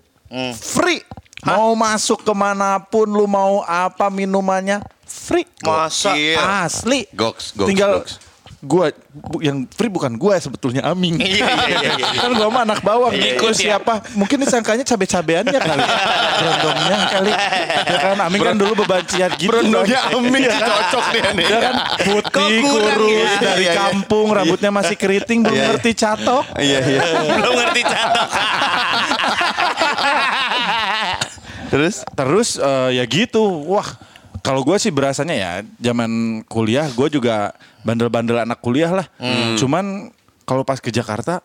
free. 0.56 1.04
Mau 1.44 1.72
masuk 1.72 2.20
ke 2.20 2.32
mana 2.36 2.76
pun 2.80 3.08
lu 3.08 3.24
mau 3.24 3.64
apa 3.64 4.12
minumannya 4.12 4.84
free. 5.04 5.48
Masa? 5.64 6.12
Gokil. 6.12 6.36
Asli. 6.36 7.00
Goks, 7.16 7.56
goks, 7.56 7.68
Tinggal 7.68 7.92
goks. 8.04 8.12
Gua 8.60 8.92
bu- 9.10 9.40
yang 9.40 9.64
free 9.66 9.88
bukan 9.88 10.12
gua 10.14 10.36
sebetulnya 10.36 10.84
Aming. 10.84 11.16
Iya, 11.16 11.48
iya, 11.64 11.78
iya, 11.80 11.92
iya. 11.96 12.20
kan 12.20 12.30
gua 12.30 12.48
mah 12.48 12.62
anak 12.62 12.80
bawang. 12.80 13.08
Iya, 13.10 13.34
Ikut 13.34 13.52
iya. 13.54 13.80
siapa? 13.80 14.04
Mungkin 14.12 14.36
disangkanya 14.38 14.84
cabe-cabeannya 14.84 15.56
kali. 15.56 15.80
Berondongnya 16.36 16.96
kali. 17.08 17.32
Ya 17.82 17.98
kan 17.98 18.16
Aming 18.20 18.42
kan 18.42 18.56
dulu 18.56 18.72
bebancian 18.84 19.30
gitu. 19.34 19.48
Berondongnya 19.48 20.00
kan. 20.02 20.12
Aming 20.14 20.42
Iya 20.42 20.52
kan? 20.54 20.68
cocok 20.68 21.04
nih 21.10 21.22
nih. 21.32 21.46
Dia 21.46 21.58
kan 21.58 21.74
putih, 22.00 22.52
kurus, 22.60 23.08
ya? 23.08 23.40
dari 23.40 23.64
Iya, 23.64 23.72
iya. 23.72 23.80
kampung, 23.80 24.26
rambutnya 24.28 24.70
masih 24.70 24.94
keriting, 24.94 25.38
belum 25.40 25.52
Iya, 25.52 25.60
iya. 25.60 25.68
ngerti 25.72 25.90
catok. 25.94 26.44
Iya 26.54 26.78
iya. 26.84 27.00
Belum 27.32 27.54
ngerti 27.56 27.80
catok. 27.82 28.28
Terus 31.70 31.96
Terus 32.10 32.48
eh, 32.58 32.90
ya 32.98 33.04
gitu, 33.06 33.40
wah 33.64 33.86
kalau 34.40 34.60
gue 34.62 34.76
sih 34.76 34.88
berasanya 34.88 35.34
ya 35.34 35.52
zaman 35.78 36.10
kuliah 36.46 36.88
gue 36.88 37.08
juga 37.08 37.52
bandel-bandel 37.80 38.42
anak 38.42 38.60
kuliah 38.60 38.90
lah. 38.90 39.06
Hmm. 39.16 39.56
Cuman 39.56 39.84
kalau 40.44 40.64
pas 40.64 40.80
ke 40.80 40.90
Jakarta, 40.90 41.40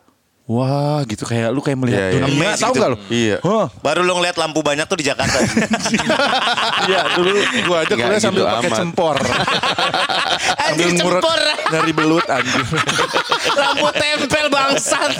wah 0.46 1.02
gitu 1.06 1.26
kayak 1.26 1.50
lu 1.50 1.58
kayak 1.58 1.78
melihat 1.78 1.98
Iya, 1.98 2.06
iya. 2.06 2.22
dunia, 2.22 2.38
Amazing 2.54 2.62
tahu 2.62 2.72
tuh. 2.72 2.80
gak 2.82 2.90
lu? 2.90 2.98
Iya. 3.10 3.36
Hah, 3.42 3.66
Baru 3.82 4.00
lo 4.02 4.12
ngeliat 4.18 4.36
lampu 4.36 4.60
banyak 4.62 4.86
tuh 4.86 4.98
di 4.98 5.06
Jakarta. 5.06 5.38
Iya 6.86 7.02
dulu 7.18 7.30
gue 7.42 7.76
aja 7.76 7.94
kuliah 7.94 8.20
sambil 8.22 8.42
gitu 8.46 8.54
pakai 8.54 8.70
cempor. 8.70 9.16
sambil 10.70 10.88
cempor. 10.94 11.38
dari 11.66 11.90
belut 11.90 12.26
anjing. 12.26 12.62
lampu 13.62 13.86
tempel 13.90 14.35
bangsat. 14.76 15.10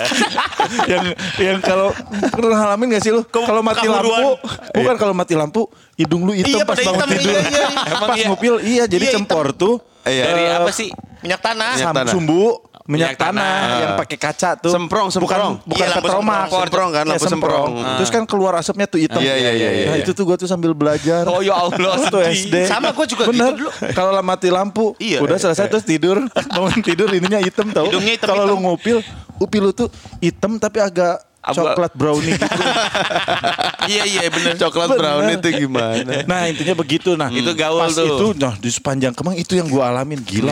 yang 0.93 1.05
yang 1.41 1.59
kalau 1.65 1.89
pernah 2.31 2.57
ngalamin 2.63 2.87
gak 2.97 3.03
sih 3.03 3.13
lu? 3.13 3.25
Kalau 3.25 3.61
mati 3.65 3.87
lampu, 3.89 4.29
bukan 4.77 4.95
kalau 5.01 5.15
mati 5.17 5.35
lampu, 5.35 5.63
hidung 5.97 6.29
lu 6.29 6.33
hitam 6.37 6.61
Iya, 6.61 6.69
pas 6.69 6.77
bangun 6.77 7.09
hitam, 7.09 7.11
tidur. 7.17 7.33
iya, 7.33 7.41
iya, 7.49 7.67
iya. 7.73 7.97
Pas 7.97 8.17
iya? 8.17 8.27
ngupil, 8.29 8.55
iya 8.61 8.85
jadi 8.85 9.05
Iya, 9.09 9.15
cempor 9.17 9.57
tuh. 9.57 9.81
Iya. 10.07 10.25
Dari 10.31 10.45
eh, 10.45 10.57
apa 10.61 10.71
sih? 10.71 10.89
Minyak 11.25 11.41
tanah. 11.43 11.73
Minyak 11.81 11.95
tanah. 11.97 12.13
sumbu 12.13 12.45
minyak, 12.87 13.13
Minyak 13.13 13.13
tanah, 13.19 13.43
tanah. 13.43 13.79
yang 13.79 13.93
pakai 13.99 14.17
kaca 14.17 14.51
tuh. 14.57 14.71
Semprong, 14.71 15.09
semprong. 15.09 15.59
Bukan, 15.59 15.69
bukan 15.69 15.87
Iya, 15.87 15.97
petromak. 15.97 16.47
semprong. 16.47 16.63
Semprong 16.63 16.91
kan, 16.91 17.05
Iya, 17.05 17.11
lampu 17.13 17.27
semprong. 17.29 17.69
Terus 17.99 18.11
kan 18.11 18.23
keluar 18.25 18.53
asapnya 18.57 18.87
tuh 18.87 18.99
hitam. 18.99 19.19
Iya, 19.19 19.35
iya, 19.35 19.51
iya, 19.53 19.69
iya, 19.73 19.85
Nah, 19.85 19.97
iya. 19.97 20.03
itu 20.03 20.11
tuh 20.11 20.23
gua 20.23 20.35
tuh 20.35 20.47
sambil 20.47 20.71
belajar. 20.71 21.27
Oh 21.27 21.43
ya 21.43 21.53
Allah, 21.53 21.99
sedih. 22.01 22.31
SD. 22.33 22.55
Sama, 22.65 22.91
gua 22.91 23.05
juga 23.05 23.27
Bener. 23.27 23.53
gitu 23.53 23.67
dulu. 23.67 23.71
Kalau 23.91 24.11
mati 24.21 24.49
lampu, 24.49 24.95
Iya. 24.97 25.19
udah 25.21 25.37
selesai 25.37 25.67
terus 25.69 25.83
tidur. 25.83 26.23
Bangun 26.55 26.81
tidur 26.81 27.11
ininya 27.11 27.39
hitam 27.39 27.69
tau. 27.69 27.87
Hidungnya 27.87 28.15
hitam, 28.15 28.29
Kalau 28.29 28.47
lu 28.47 28.57
ngupil, 28.61 29.03
upil 29.37 29.61
lu 29.61 29.73
tuh 29.73 29.91
hitam 30.19 30.57
tapi 30.57 30.79
agak 30.79 31.19
coklat 31.47 31.93
brownie 31.93 32.35
gitu. 32.35 32.43
Iya 33.87 34.03
iya 34.03 34.27
bener. 34.27 34.59
coklat 34.59 34.89
Bener. 34.89 34.99
brown 34.99 35.25
itu 35.31 35.49
gimana? 35.57 36.27
Nah 36.27 36.51
intinya 36.51 36.75
begitu. 36.75 37.15
Nah 37.15 37.31
Itu 37.31 37.55
gaul 37.55 37.79
pas 37.79 37.95
tuh. 37.95 38.03
itu, 38.09 38.27
nah 38.35 38.51
di 38.53 38.67
sepanjang 38.67 39.15
Kemang 39.15 39.39
itu 39.39 39.55
yang 39.55 39.71
gua 39.71 39.95
alamin 39.95 40.19
gila. 40.19 40.51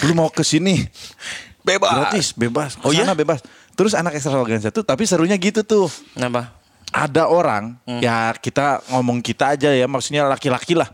Lu 0.00 0.12
mau 0.14 0.30
ke 0.30 0.40
sini 0.40 0.86
Bebas. 1.70 1.92
gratis, 1.92 2.26
bebas. 2.32 2.70
Oh 2.80 2.90
iya 2.90 3.06
bebas. 3.12 3.40
Terus 3.72 3.92
anak 3.92 4.12
ekstravaganza 4.12 4.68
tuh, 4.68 4.82
tapi 4.82 5.04
serunya 5.04 5.36
gitu 5.36 5.62
tuh. 5.62 5.86
Kenapa? 6.12 6.52
Ada 6.90 7.26
orang, 7.26 7.78
ya 8.02 8.34
kita 8.34 8.82
ngomong 8.90 9.22
kita 9.22 9.54
aja 9.54 9.70
ya, 9.70 9.86
maksudnya 9.86 10.26
laki-laki 10.26 10.74
lah. 10.74 10.90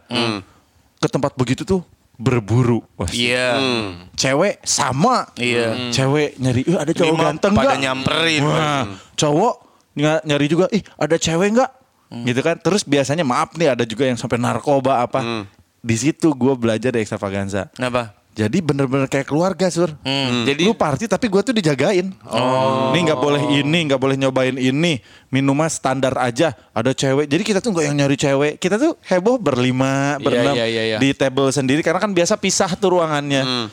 Ke 0.97 1.09
tempat 1.09 1.33
begitu 1.35 1.64
tuh 1.64 1.80
berburu. 2.16 2.80
Iya. 3.12 3.56
Cewek 4.12 4.61
sama. 4.62 5.28
Iya. 5.37 5.92
Cewek 5.92 6.37
nyari, 6.37 6.64
"Eh, 6.64 6.76
ada 6.76 6.92
cowok 6.92 7.12
Lima 7.12 7.25
ganteng 7.26 7.52
pada 7.52 7.64
nggak?" 7.66 7.78
nyamperin. 7.80 8.40
Wah, 8.40 8.85
cowok 9.14 9.54
ny- 9.95 10.25
nyari 10.25 10.47
juga, 10.49 10.64
ih 10.68 10.80
ada 10.97 11.16
cewek 11.16 11.49
nggak? 11.52 11.71
Gitu 12.25 12.40
kan. 12.40 12.56
Terus 12.56 12.85
biasanya 12.85 13.25
maaf 13.25 13.52
nih 13.54 13.73
ada 13.73 13.85
juga 13.85 14.04
yang 14.04 14.16
sampai 14.16 14.37
narkoba 14.37 15.00
apa. 15.00 15.21
Di 15.80 15.97
situ 15.97 16.33
gue 16.33 16.52
belajar 16.56 16.90
dari 16.90 17.02
extravaganza. 17.02 17.68
Kenapa? 17.73 18.16
Jadi 18.37 18.61
bener-bener 18.61 19.09
kayak 19.09 19.33
keluarga 19.33 19.73
sur. 19.73 19.88
Jadi 20.45 20.61
lu 20.61 20.76
party 20.76 21.09
tapi 21.09 21.33
gue 21.33 21.40
tuh 21.40 21.57
dijagain. 21.57 22.12
Oh. 22.28 22.93
Ini 22.93 23.09
nggak 23.09 23.16
boleh 23.16 23.43
ini, 23.64 23.88
nggak 23.88 23.97
boleh 23.97 24.16
nyobain 24.21 24.52
ini. 24.61 25.00
Minuman 25.33 25.73
standar 25.73 26.12
aja. 26.21 26.52
Ada 26.76 26.93
cewek. 26.93 27.33
Jadi 27.33 27.43
kita 27.49 27.64
tuh 27.64 27.73
nggak 27.73 27.88
yang 27.88 27.97
nyari 27.97 28.16
cewek. 28.21 28.61
Kita 28.61 28.76
tuh 28.76 29.00
heboh 29.09 29.40
berlima, 29.40 30.21
berenam 30.21 30.52
iya, 30.52 30.69
iya, 30.69 30.83
iya. 30.85 30.99
di 31.00 31.16
table 31.16 31.49
sendiri. 31.49 31.81
Karena 31.81 31.97
kan 31.97 32.12
biasa 32.12 32.37
pisah 32.37 32.76
tuh 32.76 33.00
ruangannya. 33.00 33.73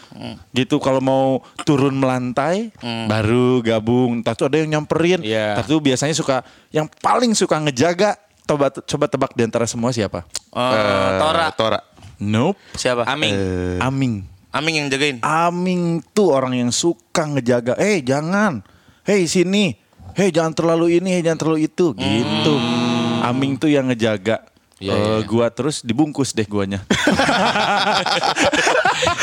Gitu 0.56 0.80
kalau 0.80 1.04
mau 1.04 1.44
turun 1.68 2.00
melantai, 2.00 2.72
baru 2.80 3.60
gabung. 3.60 4.24
Entah 4.24 4.32
tuh 4.32 4.48
ada 4.48 4.64
yang 4.64 4.80
nyamperin. 4.80 5.28
Iya. 5.28 5.60
Entah 5.60 5.68
tuh 5.68 5.84
biasanya 5.84 6.16
suka 6.16 6.40
yang 6.72 6.88
paling 7.04 7.36
suka 7.36 7.60
ngejaga. 7.60 8.16
Coba 8.48 8.72
coba 8.72 9.06
tebak 9.12 9.32
di 9.36 9.44
antara 9.44 9.68
semua 9.68 9.92
siapa? 9.92 10.24
Eh, 10.56 11.12
Tora. 11.20 11.48
Tora. 11.52 11.80
Nope. 12.24 12.56
Siapa? 12.80 13.04
Aming. 13.04 13.36
Aming. 13.84 14.33
Aming 14.54 14.86
yang 14.86 14.88
jagain. 14.94 15.18
Aming 15.26 16.06
tuh 16.14 16.30
orang 16.30 16.54
yang 16.54 16.70
suka 16.70 17.26
ngejaga. 17.26 17.74
Eh 17.82 18.06
jangan. 18.06 18.62
Hei 19.02 19.26
sini. 19.26 19.74
Hei 20.14 20.30
jangan 20.30 20.54
terlalu 20.54 21.02
ini, 21.02 21.10
hei 21.18 21.26
jangan 21.26 21.42
terlalu 21.42 21.66
itu. 21.66 21.98
Gitu. 21.98 22.54
Aming 23.26 23.58
tuh 23.58 23.74
yang 23.74 23.90
ngejaga. 23.90 24.46
Iya, 24.78 24.94
Eh, 24.94 25.00
iya. 25.00 25.26
Gua 25.26 25.50
terus 25.50 25.82
dibungkus 25.82 26.38
deh 26.38 26.46
guanya. 26.46 26.86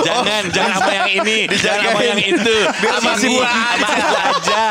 Jangan, 0.01 0.45
jangan 0.53 0.73
sama 0.77 0.93
yang 0.93 1.11
ini, 1.23 1.39
jangan 1.57 1.95
sama 1.95 2.03
yang 2.05 2.21
itu. 2.21 2.57
Biar 2.81 2.99
masih 3.01 3.29
gua 3.33 3.49
aja. 3.49 3.95
aja. 4.29 4.65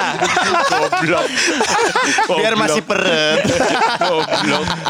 Biar 2.29 2.53
masih 2.59 2.81
peret. 2.83 3.41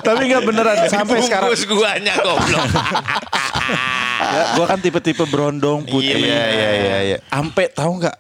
Tapi 0.01 0.21
nggak 0.27 0.43
beneran 0.43 0.77
sampai 0.89 1.23
sekarang. 1.23 1.51
Bungkus 1.51 1.63
guanya 1.67 2.13
goblok. 2.19 2.67
Ya, 4.19 4.43
gua 4.59 4.65
kan 4.67 4.79
tipe-tipe 4.83 5.23
berondong 5.31 5.88
putih. 5.88 6.11
Iya 6.11 6.43
iya 6.51 6.69
iya 6.75 6.97
iya. 7.07 7.17
Sampai 7.31 7.71
tahu 7.71 8.03
nggak? 8.03 8.15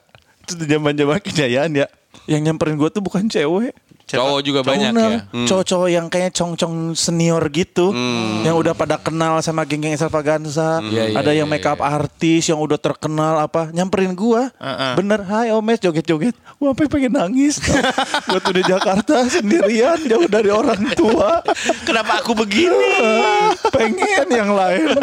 Itu 0.47 0.53
zaman-zaman 0.63 1.19
kejayaan 1.19 1.71
ya. 1.75 1.87
Yang 2.25 2.41
nyamperin 2.47 2.79
gua 2.79 2.89
tuh 2.89 3.03
bukan 3.03 3.27
cewek. 3.27 3.75
Cowok 4.09 4.39
juga 4.41 4.59
banyak 4.65 4.91
Cowok 4.91 5.11
ya. 5.13 5.19
Cowok-cowok 5.45 5.89
yang 5.93 6.05
kayak 6.09 6.31
cong-cong 6.33 6.97
senior 6.97 7.43
gitu. 7.53 7.93
Yang 8.41 8.55
udah 8.65 8.73
pada 8.73 8.95
kenal 8.97 9.37
sama 9.45 9.61
geng-geng 9.69 9.93
extravaganza. 9.93 10.81
Iya, 10.81 11.13
iya, 11.13 11.17
Ada 11.19 11.31
yang 11.37 11.45
iya, 11.49 11.53
make 11.61 11.67
up 11.69 11.79
artis 11.83 12.49
yang 12.49 12.57
udah 12.57 12.81
terkenal 12.81 13.37
apa. 13.37 13.69
Nyamperin 13.69 14.17
gua. 14.17 14.49
Heeh. 14.57 14.93
Bener, 14.97 15.21
hai 15.29 15.53
Omes 15.53 15.77
joget-joget. 15.77 16.33
Gua 16.57 16.73
sampai 16.73 16.87
pengen 16.89 17.13
nangis. 17.13 17.61
gua 18.29 18.39
tuh 18.41 18.53
di 18.57 18.63
Jakarta 18.65 19.29
sendirian 19.29 19.99
jauh 20.09 20.25
dari 20.25 20.49
orang 20.49 20.81
tua. 20.97 21.45
Kenapa 21.87 22.23
aku 22.25 22.33
begini? 22.33 22.97
pengen 23.75 24.27
yang 24.31 24.51
lain. 24.55 24.97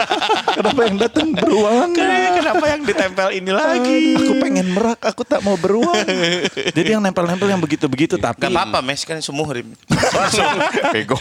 Kenapa 0.56 0.80
yang 0.82 0.96
datang 0.98 1.28
beruang? 1.30 1.90
Kenapa 1.94 2.64
yang 2.66 2.82
ditempel 2.82 3.28
ini 3.36 3.50
lagi? 3.54 4.00
Aku 4.18 4.34
pengen 4.42 4.66
merak, 4.75 5.00
aku 5.06 5.22
tak 5.22 5.40
mau 5.46 5.54
beruang. 5.54 5.94
Jadi 6.75 6.88
yang 6.90 7.02
nempel-nempel 7.04 7.48
yang 7.48 7.62
begitu-begitu 7.62 8.16
tapi 8.16 8.48
Gak 8.48 8.52
apa-apa 8.52 8.80
mes 8.96 9.04
kan 9.04 9.20
sumuhrim. 9.20 9.76
Bego. 10.96 11.20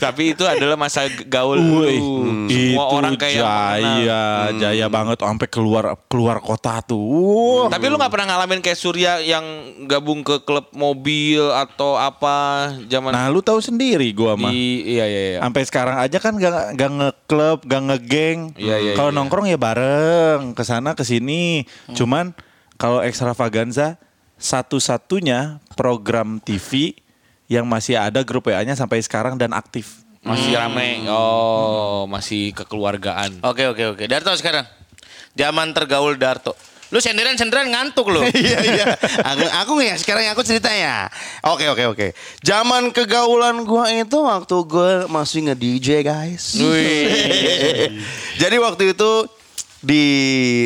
Tapi 0.00 0.32
itu 0.32 0.48
adalah 0.48 0.80
masa 0.80 1.04
gaul 1.28 1.60
Wih, 1.60 2.00
lu. 2.00 2.48
itu 2.48 2.72
Semua 2.72 2.88
orang 2.88 3.20
kayak 3.20 3.44
jaya, 3.44 4.22
jaya 4.56 4.86
banget 4.88 5.20
sampai 5.20 5.48
keluar 5.52 5.92
keluar 6.08 6.40
kota 6.40 6.80
tuh. 6.80 6.96
Wah. 6.96 7.68
Tapi 7.68 7.92
lu 7.92 8.00
nggak 8.00 8.08
pernah 8.08 8.32
ngalamin 8.32 8.64
kayak 8.64 8.80
Surya 8.80 9.20
yang 9.20 9.44
gabung 9.84 10.24
ke 10.24 10.40
klub 10.48 10.72
mobil 10.72 11.52
atau 11.52 12.00
apa 12.00 12.72
zaman 12.88 13.12
Nah, 13.12 13.28
lu 13.28 13.44
tahu 13.44 13.60
sendiri 13.60 14.08
gua 14.16 14.32
mah. 14.32 14.48
iya 14.48 15.04
iya 15.04 15.20
iya. 15.36 15.38
Sampai 15.44 15.62
sekarang 15.68 15.96
aja 16.00 16.16
kan 16.16 16.32
gak, 16.40 16.80
gak 16.80 16.90
ngeklub, 16.96 17.58
gak 17.68 17.82
ngegeng. 17.92 18.56
Iya, 18.56 18.76
iya, 18.80 18.92
kalau 18.96 19.12
iya. 19.12 19.18
nongkrong 19.20 19.46
ya 19.52 19.60
bareng, 19.60 20.56
ke 20.56 20.64
sana 20.64 20.96
ke 20.96 21.04
sini. 21.04 21.68
Cuman 21.92 22.32
kalau 22.80 23.04
extravaganza 23.04 24.00
satu-satunya 24.38 25.58
program 25.74 26.38
TV 26.38 26.94
yang 27.50 27.66
masih 27.66 27.98
ada 27.98 28.22
grup 28.22 28.46
WA-nya 28.46 28.78
sampai 28.78 29.02
sekarang 29.02 29.34
dan 29.34 29.50
aktif. 29.52 30.06
Masih 30.22 30.54
rame. 30.54 31.06
Oh, 31.10 32.04
masih 32.10 32.52
kekeluargaan. 32.54 33.42
Oke 33.42 33.66
oke 33.66 33.98
oke. 33.98 34.04
Darto 34.06 34.34
sekarang. 34.34 34.66
Zaman 35.34 35.70
tergaul 35.72 36.18
Darto. 36.18 36.54
Lu 36.88 37.04
senderan-senderan 37.04 37.68
ngantuk 37.68 38.08
lu. 38.08 38.24
Iya 38.32 38.58
iya. 38.64 38.86
Aku 39.20 39.44
aku 39.44 39.72
ya 39.84 39.94
sekarang 40.00 40.24
aku 40.32 40.40
cerita 40.40 40.72
ya. 40.72 41.08
Oke 41.44 41.68
oke 41.68 41.84
oke. 41.92 42.06
Zaman 42.40 42.92
kegaulan 42.96 43.64
gua 43.68 43.92
itu 43.92 44.18
waktu 44.24 44.56
gua 44.64 45.04
masih 45.08 45.48
nge 45.48 45.56
DJ 45.56 45.88
guys. 46.00 46.56
Jadi 48.42 48.56
waktu 48.56 48.96
itu 48.96 49.10
di 49.78 50.04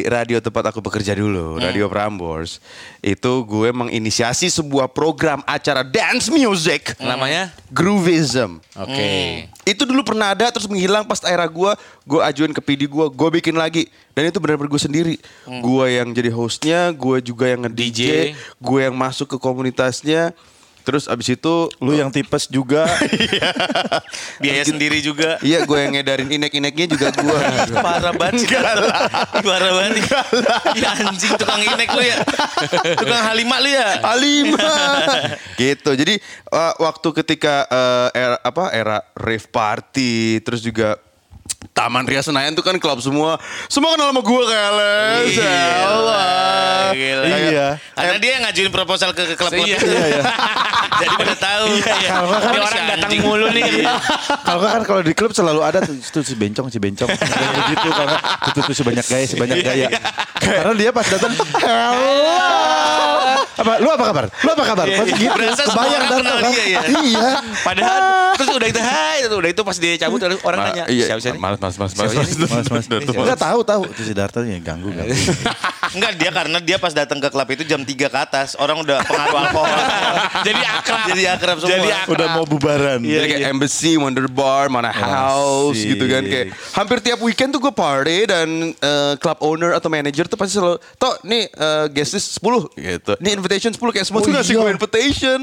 radio 0.09 0.41
tempat 0.41 0.73
aku 0.73 0.81
bekerja 0.81 1.13
dulu, 1.13 1.61
Radio 1.61 1.85
Prambors, 1.93 2.65
itu 3.05 3.33
gue 3.45 3.69
menginisiasi 3.69 4.49
sebuah 4.49 4.89
program 4.89 5.45
acara 5.45 5.85
dance 5.85 6.33
music 6.33 6.97
Namanya? 6.97 7.53
Groovism. 7.69 8.63
Oke. 8.79 9.49
Itu 9.69 9.85
dulu 9.85 10.03
pernah 10.03 10.33
ada 10.33 10.49
terus 10.49 10.67
menghilang 10.67 11.05
pas 11.05 11.21
era 11.25 11.45
gua, 11.47 11.77
gua 12.03 12.29
ajuin 12.29 12.51
ke 12.51 12.61
PD 12.61 12.89
gua, 12.91 13.07
gua 13.13 13.29
bikin 13.31 13.55
lagi. 13.55 13.87
Dan 14.13 14.29
itu 14.29 14.37
benar-benar 14.43 14.69
gue 14.69 14.83
sendiri. 14.83 15.17
Gua 15.65 15.89
yang 15.89 16.13
jadi 16.13 16.29
hostnya, 16.29 16.93
gua 16.93 17.23
juga 17.23 17.49
yang 17.49 17.65
nge-DJ, 17.65 18.01
DJ. 18.01 18.37
gue 18.61 18.81
yang 18.85 18.93
masuk 18.93 19.25
ke 19.25 19.37
komunitasnya. 19.41 20.37
Terus 20.83 21.07
abis 21.07 21.39
itu 21.39 21.71
Lu 21.79 21.95
yang 21.95 22.11
tipes 22.11 22.51
juga. 22.51 22.87
Biaya 24.43 24.67
sendiri 24.67 24.99
juga. 25.01 25.39
Iya 25.41 25.65
gue 25.65 25.79
yang 25.79 25.93
ngedarin 25.99 26.29
inek-ineknya 26.31 26.87
juga 26.91 27.09
gue 27.15 27.39
Parah 27.87 28.15
banget. 28.15 28.51
Parah 29.43 29.73
banget. 29.79 30.05
Ya 30.79 30.91
anjing 30.99 31.35
tukang 31.39 31.63
inek 31.63 31.89
lu 31.95 32.03
ya. 32.03 32.19
Tukang 33.01 33.23
halima 33.23 33.57
lu 33.63 33.71
ya. 33.71 33.89
Alima 34.03 34.71
gitu 35.57 35.95
jadi 35.95 36.15
uh, 36.51 36.75
waktu 36.83 37.09
ketika 37.23 37.69
uh, 37.71 38.09
era 38.13 38.37
apa 38.43 38.65
era 38.75 38.97
rave 39.15 39.47
party 39.47 40.43
terus 40.43 40.65
juga 40.65 40.99
Taman 41.73 42.05
Ria 42.05 42.21
Senayan 42.21 42.53
tuh 42.53 42.61
kan 42.61 42.77
klub 42.77 43.01
semua 43.01 43.41
semua 43.65 43.97
kenal 43.97 44.13
sama 44.13 44.21
gue 44.21 44.43
kayak 44.45 44.71
Les 44.77 45.35
ya 45.35 45.57
Allah 45.89 46.29
Gila. 46.93 47.25
Iya. 47.25 47.69
Karena 47.97 48.19
dia 48.21 48.31
yang 48.37 48.43
ngajuin 48.45 48.69
proposal 48.69 49.17
ke, 49.17 49.25
ke 49.25 49.35
klub 49.35 49.49
Iya. 49.51 49.81
itu. 49.81 49.89
Jadi 51.01 51.15
pada 51.17 51.35
tahu. 51.35 51.65
Kalau 51.81 52.27
nggak 52.29 52.41
kan 52.43 52.53
Ini 52.53 52.61
si 52.61 52.69
orang 52.69 52.85
datang 52.85 53.09
anjing. 53.09 53.23
mulu 53.25 53.47
nih. 53.49 53.65
Kalau 54.45 54.59
nggak 54.61 54.73
kan 54.77 54.83
kalau 54.85 55.01
di 55.01 55.13
klub 55.17 55.33
selalu 55.33 55.61
ada 55.65 55.81
tuh, 55.81 55.97
si 56.21 56.35
bencong 56.37 56.69
si 56.69 56.77
bencong 56.77 57.09
begitu 57.09 57.89
kalau 57.89 58.09
nggak, 58.13 58.23
tuh, 58.45 58.51
tuh, 58.53 58.63
tuh 58.69 58.75
si 58.77 58.83
banyak 58.85 59.07
gaya 59.09 59.25
si 59.25 59.37
banyak 59.41 59.57
gaya. 59.65 59.89
Karena 60.37 60.73
dia 60.77 60.91
pas 60.93 61.07
datang 61.09 61.33
hello. 61.33 62.37
Apa 63.53 63.73
lu 63.81 63.89
apa 63.89 64.05
kabar? 64.13 64.25
Lu 64.29 64.51
apa 64.53 64.65
kabar? 64.65 64.87
Pas 64.89 65.09
gitu. 65.09 65.33
Berasa 65.33 65.63
Kebayang 65.65 66.03
kenal 66.09 66.37
kan? 66.41 66.53
dia 66.53 66.65
ya. 66.69 66.81
Iya. 66.85 67.29
Padahal 67.65 68.01
terus 68.37 68.51
udah 68.53 68.69
itu 68.69 68.81
hai, 68.81 69.19
udah 69.25 69.51
itu 69.53 69.63
pas 69.63 69.77
dia 69.77 69.93
cabut 69.97 70.21
orang 70.21 70.59
nanya, 70.69 70.85
iya, 70.93 71.05
siapa 71.09 71.21
sih? 71.21 71.33
Ini?" 71.63 71.79
Mas, 71.79 71.79
mas, 71.79 71.93
mas, 71.95 72.11
mas, 72.11 72.11
Siapa 72.11 72.27
mas, 72.27 72.35
ini? 72.35 72.47
mas, 72.51 72.67
Mas, 72.69 72.87
mas. 72.91 73.07
Enggak 73.07 73.39
tahu 73.39 73.61
tahu. 73.63 73.83
Itu 73.87 74.03
si 74.03 74.13
Darto 74.13 74.43
ya 74.43 74.59
ganggu 74.59 74.91
ganggu. 74.91 75.15
Enggak 75.93 76.13
dia 76.17 76.31
karena 76.33 76.59
dia 76.59 76.77
pas 76.81 76.93
datang 76.93 77.21
ke 77.21 77.29
klub 77.29 77.49
itu 77.53 77.63
jam 77.63 77.81
3 77.81 77.89
ke 77.89 78.19
atas. 78.19 78.57
Orang 78.57 78.81
udah 78.81 79.05
pengaruh 79.05 79.37
alkohol. 79.45 79.77
Jadi 80.49 80.63
akrab. 80.65 81.01
Jadi 81.07 81.23
akrab 81.29 81.57
semua. 81.61 81.73
Jadi 81.77 81.89
akrab. 81.93 82.13
Udah 82.17 82.27
mau 82.33 82.45
bubaran. 82.45 82.99
Jadi 82.99 83.27
kayak 83.29 83.43
Embassy, 83.53 84.01
Wonder 84.01 84.27
Bar, 84.27 84.73
mana 84.73 84.89
house 84.89 85.77
Asik. 85.77 85.97
gitu 85.97 86.05
kan 86.09 86.23
kayak 86.25 86.47
hampir 86.73 86.97
tiap 87.01 87.19
weekend 87.21 87.53
tuh 87.53 87.61
gue 87.61 87.71
party 87.71 88.19
dan 88.27 88.49
eh, 88.73 89.13
club 89.21 89.39
owner 89.45 89.77
atau 89.77 89.93
manager 89.93 90.25
tuh 90.25 90.41
pasti 90.41 90.57
selalu 90.57 90.81
toh 90.97 91.15
nih 91.23 91.45
eh, 91.49 91.85
guest 91.93 92.17
list 92.17 92.41
10 92.41 92.73
gitu. 92.73 93.13
Nih 93.21 93.33
invitation 93.37 93.71
10 93.71 93.79
kayak 93.79 94.07
semua 94.09 94.21
tuh 94.21 94.31
Oh, 94.33 94.37
ngasih 94.41 94.57
iya. 94.57 94.63
gue 94.65 94.71
invitation. 94.73 95.39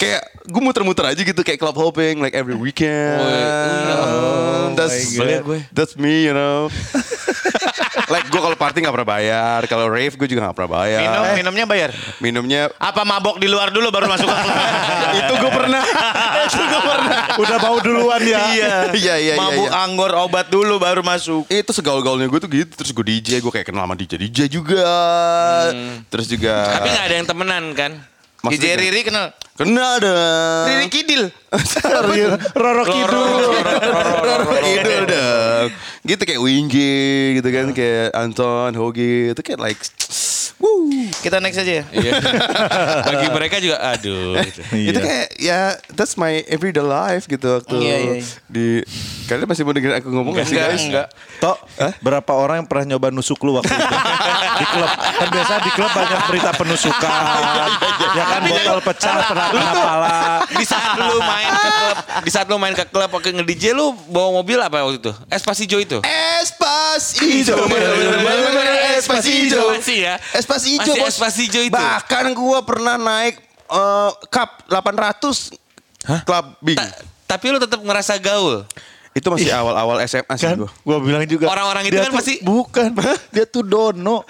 Kayak 0.00 0.22
gue 0.48 0.62
muter-muter 0.64 1.04
aja 1.04 1.20
gitu 1.20 1.40
kayak 1.44 1.60
club 1.60 1.76
hopping 1.76 2.24
like 2.24 2.32
every 2.32 2.56
weekend. 2.56 3.20
Oh, 3.20 3.28
iya. 3.28 4.72
that's 4.72 5.12
God. 5.12 5.44
gue. 5.44 5.60
that's 5.76 5.94
me 5.94 6.24
you 6.24 6.32
know. 6.32 6.72
like 8.10 8.26
gue 8.26 8.40
kalau 8.42 8.56
party 8.58 8.82
nggak 8.82 8.94
pernah 8.94 9.10
bayar, 9.14 9.60
kalau 9.70 9.86
rave 9.86 10.14
gue 10.18 10.28
juga 10.28 10.50
nggak 10.50 10.56
pernah 10.58 10.70
bayar. 10.82 11.00
Minum, 11.00 11.24
minumnya 11.38 11.64
bayar. 11.64 11.90
Minumnya 12.18 12.62
Apa 12.76 13.06
mabok 13.06 13.38
di 13.38 13.46
luar 13.46 13.70
dulu 13.70 13.88
baru 13.88 14.10
masuk 14.10 14.26
ke 14.26 14.36
klub? 14.36 14.56
itu 15.22 15.32
gue 15.38 15.52
pernah. 15.54 15.82
itu 16.50 16.62
gue 16.66 16.82
pernah. 16.82 17.18
Udah 17.38 17.56
bau 17.62 17.78
duluan 17.78 18.20
ya. 18.26 18.38
Iya, 18.50 18.74
iya, 18.92 19.14
iya, 19.16 19.34
Mabuk 19.38 19.70
iya. 19.70 19.82
anggur 19.86 20.10
obat 20.18 20.50
dulu 20.50 20.82
baru 20.82 21.00
masuk. 21.06 21.46
itu 21.46 21.70
segaul-gaulnya 21.70 22.26
gue 22.26 22.40
tuh 22.42 22.50
gitu 22.50 22.72
terus 22.74 22.90
gue 22.90 23.04
DJ 23.06 23.38
gue 23.38 23.52
kayak 23.52 23.70
kenal 23.70 23.86
sama 23.86 23.94
DJ 23.94 24.18
DJ 24.18 24.38
juga 24.50 24.90
terus 26.10 26.26
juga 26.26 26.78
Tapi 26.80 26.88
nggak 26.90 27.04
ada 27.06 27.14
yang 27.14 27.26
temenan 27.28 27.64
kan? 27.76 27.92
Maksudnya- 28.40 28.80
Riri 28.80 29.00
kenal. 29.04 29.26
kenal 29.54 30.00
dong 30.00 30.66
Riri 30.66 30.88
Kidil. 30.88 31.22
Roro 32.56 32.82
Kidul. 32.88 33.28
Roro 34.24 34.54
Kidul 34.58 35.02
dong 35.04 35.68
gitu 36.00 36.22
kayak 36.24 36.40
Winggy 36.40 36.96
gitu 37.36 37.48
kan 37.52 37.66
kayak 37.76 38.08
Anton 38.16 38.72
Hogi 38.72 39.36
itu 39.36 39.40
kayak 39.44 39.60
like 39.60 39.80
woo 40.60 40.86
Kita 41.20 41.40
next 41.40 41.60
aja 41.60 41.82
ya. 41.82 41.84
Iya. 41.90 42.12
Bagi 43.10 43.26
mereka 43.32 43.56
juga 43.60 43.76
aduh 43.80 44.40
gitu. 44.44 44.60
itu 44.76 44.98
kayak 45.00 45.28
ya 45.36 45.60
that's 45.92 46.14
my 46.16 46.40
everyday 46.48 46.84
life 46.84 47.24
gitu 47.26 47.60
waktu 47.60 47.76
Iya, 47.80 47.96
iya, 47.96 48.12
iya. 48.20 48.24
di 48.46 48.66
kalian 49.26 49.46
masih 49.46 49.62
mau 49.62 49.72
dengerin 49.72 49.96
aku 50.02 50.08
ngomong 50.10 50.32
nggak 50.34 50.46
sih 50.46 50.56
guys 50.58 50.82
enggak. 50.84 51.06
Tok, 51.40 51.56
berapa 52.02 52.32
orang 52.34 52.60
yang 52.60 52.68
pernah 52.68 52.84
nyoba 52.94 53.08
nusuk 53.08 53.40
lu 53.46 53.56
waktu 53.56 53.70
itu? 53.72 53.80
di 54.60 54.66
klub. 54.68 54.90
Kan 54.92 55.28
biasa 55.32 55.52
di 55.64 55.70
klub 55.72 55.90
banyak 55.94 56.20
berita 56.28 56.50
penusukan. 56.52 57.10
ya 58.18 58.24
kan 58.26 58.40
botol 58.44 58.78
pecah, 58.84 59.14
pernah 59.24 59.46
kena 59.48 59.72
pala. 59.72 60.18
Di 60.50 60.66
saat 60.66 60.98
lu 60.98 61.16
main 61.22 61.52
ke 61.54 61.70
klub, 61.70 61.96
di 62.26 62.30
saat 62.30 62.46
lu 62.50 62.56
main 62.58 62.74
ke 62.74 62.84
klub 62.90 63.08
pakai 63.08 63.30
nge-DJ 63.40 63.72
lu 63.72 63.94
bawa 64.10 64.42
mobil 64.42 64.58
apa 64.60 64.82
waktu 64.82 64.98
itu? 65.00 65.12
Espasijo 65.30 65.78
itu. 65.78 65.98
Espasijo 66.42 67.54
Espasijo 69.00 69.60
Masih 69.72 69.98
ya? 70.04 70.14
Espasijo 70.36 70.92
Masih 70.92 71.00
bos 71.00 71.16
itu. 71.40 71.72
Bahkan 71.72 72.24
gua 72.36 72.60
pernah 72.62 73.00
naik 73.00 73.40
eh, 73.66 74.10
Cup 74.28 74.50
800 74.68 75.56
Clubbing 76.24 76.78
Ta- 76.78 76.96
tapi 77.30 77.46
lu 77.46 77.62
tetap 77.62 77.78
ngerasa 77.78 78.18
gaul. 78.18 78.66
Itu 79.10 79.26
masih 79.26 79.50
awal-awal 79.50 79.98
SMA 80.06 80.34
sih 80.34 80.46
Kan, 80.46 80.54
gua 80.56 80.70
gue 80.70 80.98
bilang 81.02 81.26
juga. 81.26 81.50
Orang-orang 81.50 81.82
itu 81.84 81.92
dia 81.92 82.06
kan 82.06 82.10
tuh- 82.10 82.18
masih- 82.22 82.40
Bukan, 82.40 82.88
dia 83.34 83.44
tuh 83.44 83.62
Dono. 83.62 84.22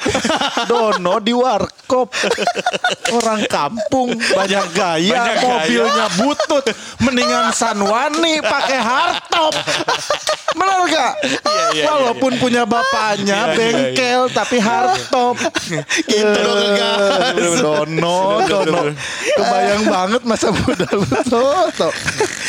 Dono 0.65 1.21
di 1.21 1.33
warkop. 1.33 2.09
Orang 3.11 3.45
kampung, 3.45 4.17
banyak 4.17 4.67
gaya, 4.73 5.37
mobilnya 5.39 6.07
butut. 6.17 6.65
Mendingan 6.99 7.53
Sanwani 7.53 8.41
pakai 8.41 8.79
hardtop. 8.79 9.53
Benar 10.51 10.81
gak? 10.89 11.13
Walaupun 11.77 12.33
punya 12.39 12.65
bapaknya 12.65 13.53
bengkel 13.53 14.33
tapi 14.33 14.57
hardtop. 14.59 15.37
gitu 16.03 16.41
dong 16.41 16.59
Dono, 17.61 18.19
Dono. 18.49 18.81
Kebayang 19.31 19.83
banget 19.87 20.23
masa 20.25 20.49
muda 20.51 20.89
lu. 20.91 21.05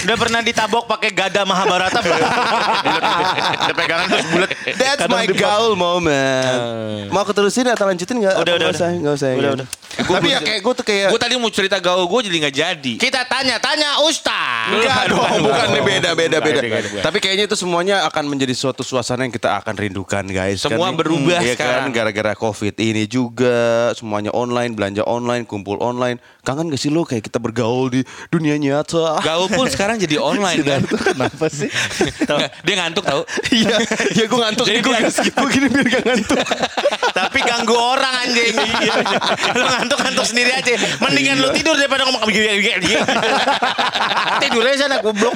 Udah 0.02 0.16
pernah 0.18 0.40
ditabok 0.40 0.88
pakai 0.88 1.12
gada 1.12 1.44
Mahabharata 1.44 2.00
belum? 2.00 2.21
Udah 2.22 3.76
pegangan 3.76 4.06
terus 4.08 4.28
bulat. 4.28 4.50
That's 4.74 5.06
my 5.06 5.26
gaul 5.28 5.74
moment 5.74 7.10
Mau 7.10 7.24
keterusin 7.24 7.68
atau 7.68 7.86
lanjutin 7.86 8.16
gak? 8.20 8.36
Udah, 8.38 8.44
Apa 8.44 8.52
udah, 8.52 8.58
nggak 8.62 8.76
usah, 8.76 8.90
nggak 8.92 9.14
usah 9.14 9.28
Udah, 9.30 9.42
ya? 9.42 9.52
udah. 9.58 9.68
Tapi 9.92 10.28
ya 10.28 10.40
kayak 10.40 10.60
gue 10.62 10.74
tuh 10.74 10.86
kayak 10.86 11.08
Gue 11.12 11.20
tadi 11.20 11.34
mau 11.36 11.52
cerita 11.52 11.78
gaul 11.78 12.06
gue 12.06 12.20
jadi 12.26 12.38
nggak 12.40 12.56
jadi. 12.56 12.94
Kita 12.96 13.22
tanya, 13.26 13.60
tanya 13.60 14.00
Ustaz. 14.02 14.72
Enggak 14.72 15.04
Bukan, 15.04 15.06
dong, 15.12 15.38
bukan, 15.44 15.68
bukan. 15.68 15.84
beda 15.84 16.10
beda 16.14 16.38
beda. 16.40 16.60
Tapi 17.02 17.18
kayaknya 17.20 17.46
itu 17.46 17.56
semuanya 17.56 18.06
akan 18.06 18.24
menjadi 18.26 18.54
suatu 18.54 18.82
suasana 18.82 19.24
yang 19.24 19.34
kita 19.34 19.60
akan 19.60 19.76
rindukan, 19.76 20.24
guys. 20.24 20.64
Semua 20.64 20.90
Kan, 20.90 20.96
berubah 20.96 21.40
iya 21.40 21.54
sekarang. 21.54 21.92
kan 21.92 21.98
gara-gara 22.08 22.34
Covid 22.34 22.76
ini 22.78 23.04
juga 23.06 23.52
semuanya 23.94 24.32
online, 24.32 24.72
belanja 24.72 25.04
online, 25.04 25.44
kumpul 25.44 25.76
online. 25.78 26.18
Kangen 26.42 26.68
gak 26.68 26.80
sih 26.80 26.90
lo 26.90 27.04
kayak 27.04 27.22
kita 27.24 27.38
bergaul 27.38 27.92
di 27.92 28.02
dunia 28.28 28.56
nyata? 28.56 29.20
Gaul 29.22 29.46
pun 29.48 29.68
sekarang 29.68 30.00
jadi 30.00 30.18
online 30.18 30.62
kan. 30.70 30.82
Kenapa 30.88 31.46
sih? 31.48 31.68
Nggak, 32.22 32.52
Dia 32.62 32.76
ngantuk 32.78 33.04
tau. 33.04 33.22
Iya, 33.62 33.78
iya 34.12 34.26
gue 34.26 34.40
ngantuk. 34.40 34.66
Jadi 34.66 34.80
Gue 34.80 34.96
gue 35.12 35.48
gini 35.52 35.68
biar 35.68 35.88
gak 35.90 36.04
ngantuk. 36.04 36.38
Tapi 37.20 37.40
ganggu 37.44 37.76
orang 37.76 38.14
anjing. 38.24 38.56
Lu 39.54 39.66
ngantuk-ngantuk 39.68 40.26
sendiri 40.26 40.52
aja. 40.52 40.72
Mendingan 41.00 41.38
lu 41.38 41.52
tidur 41.52 41.76
daripada 41.76 42.08
ngomong 42.08 42.24
gini 42.26 42.48
gini. 42.62 42.96
Tidur 44.42 44.64
aja 44.64 44.78
sana 44.82 44.98
goblok. 45.00 45.36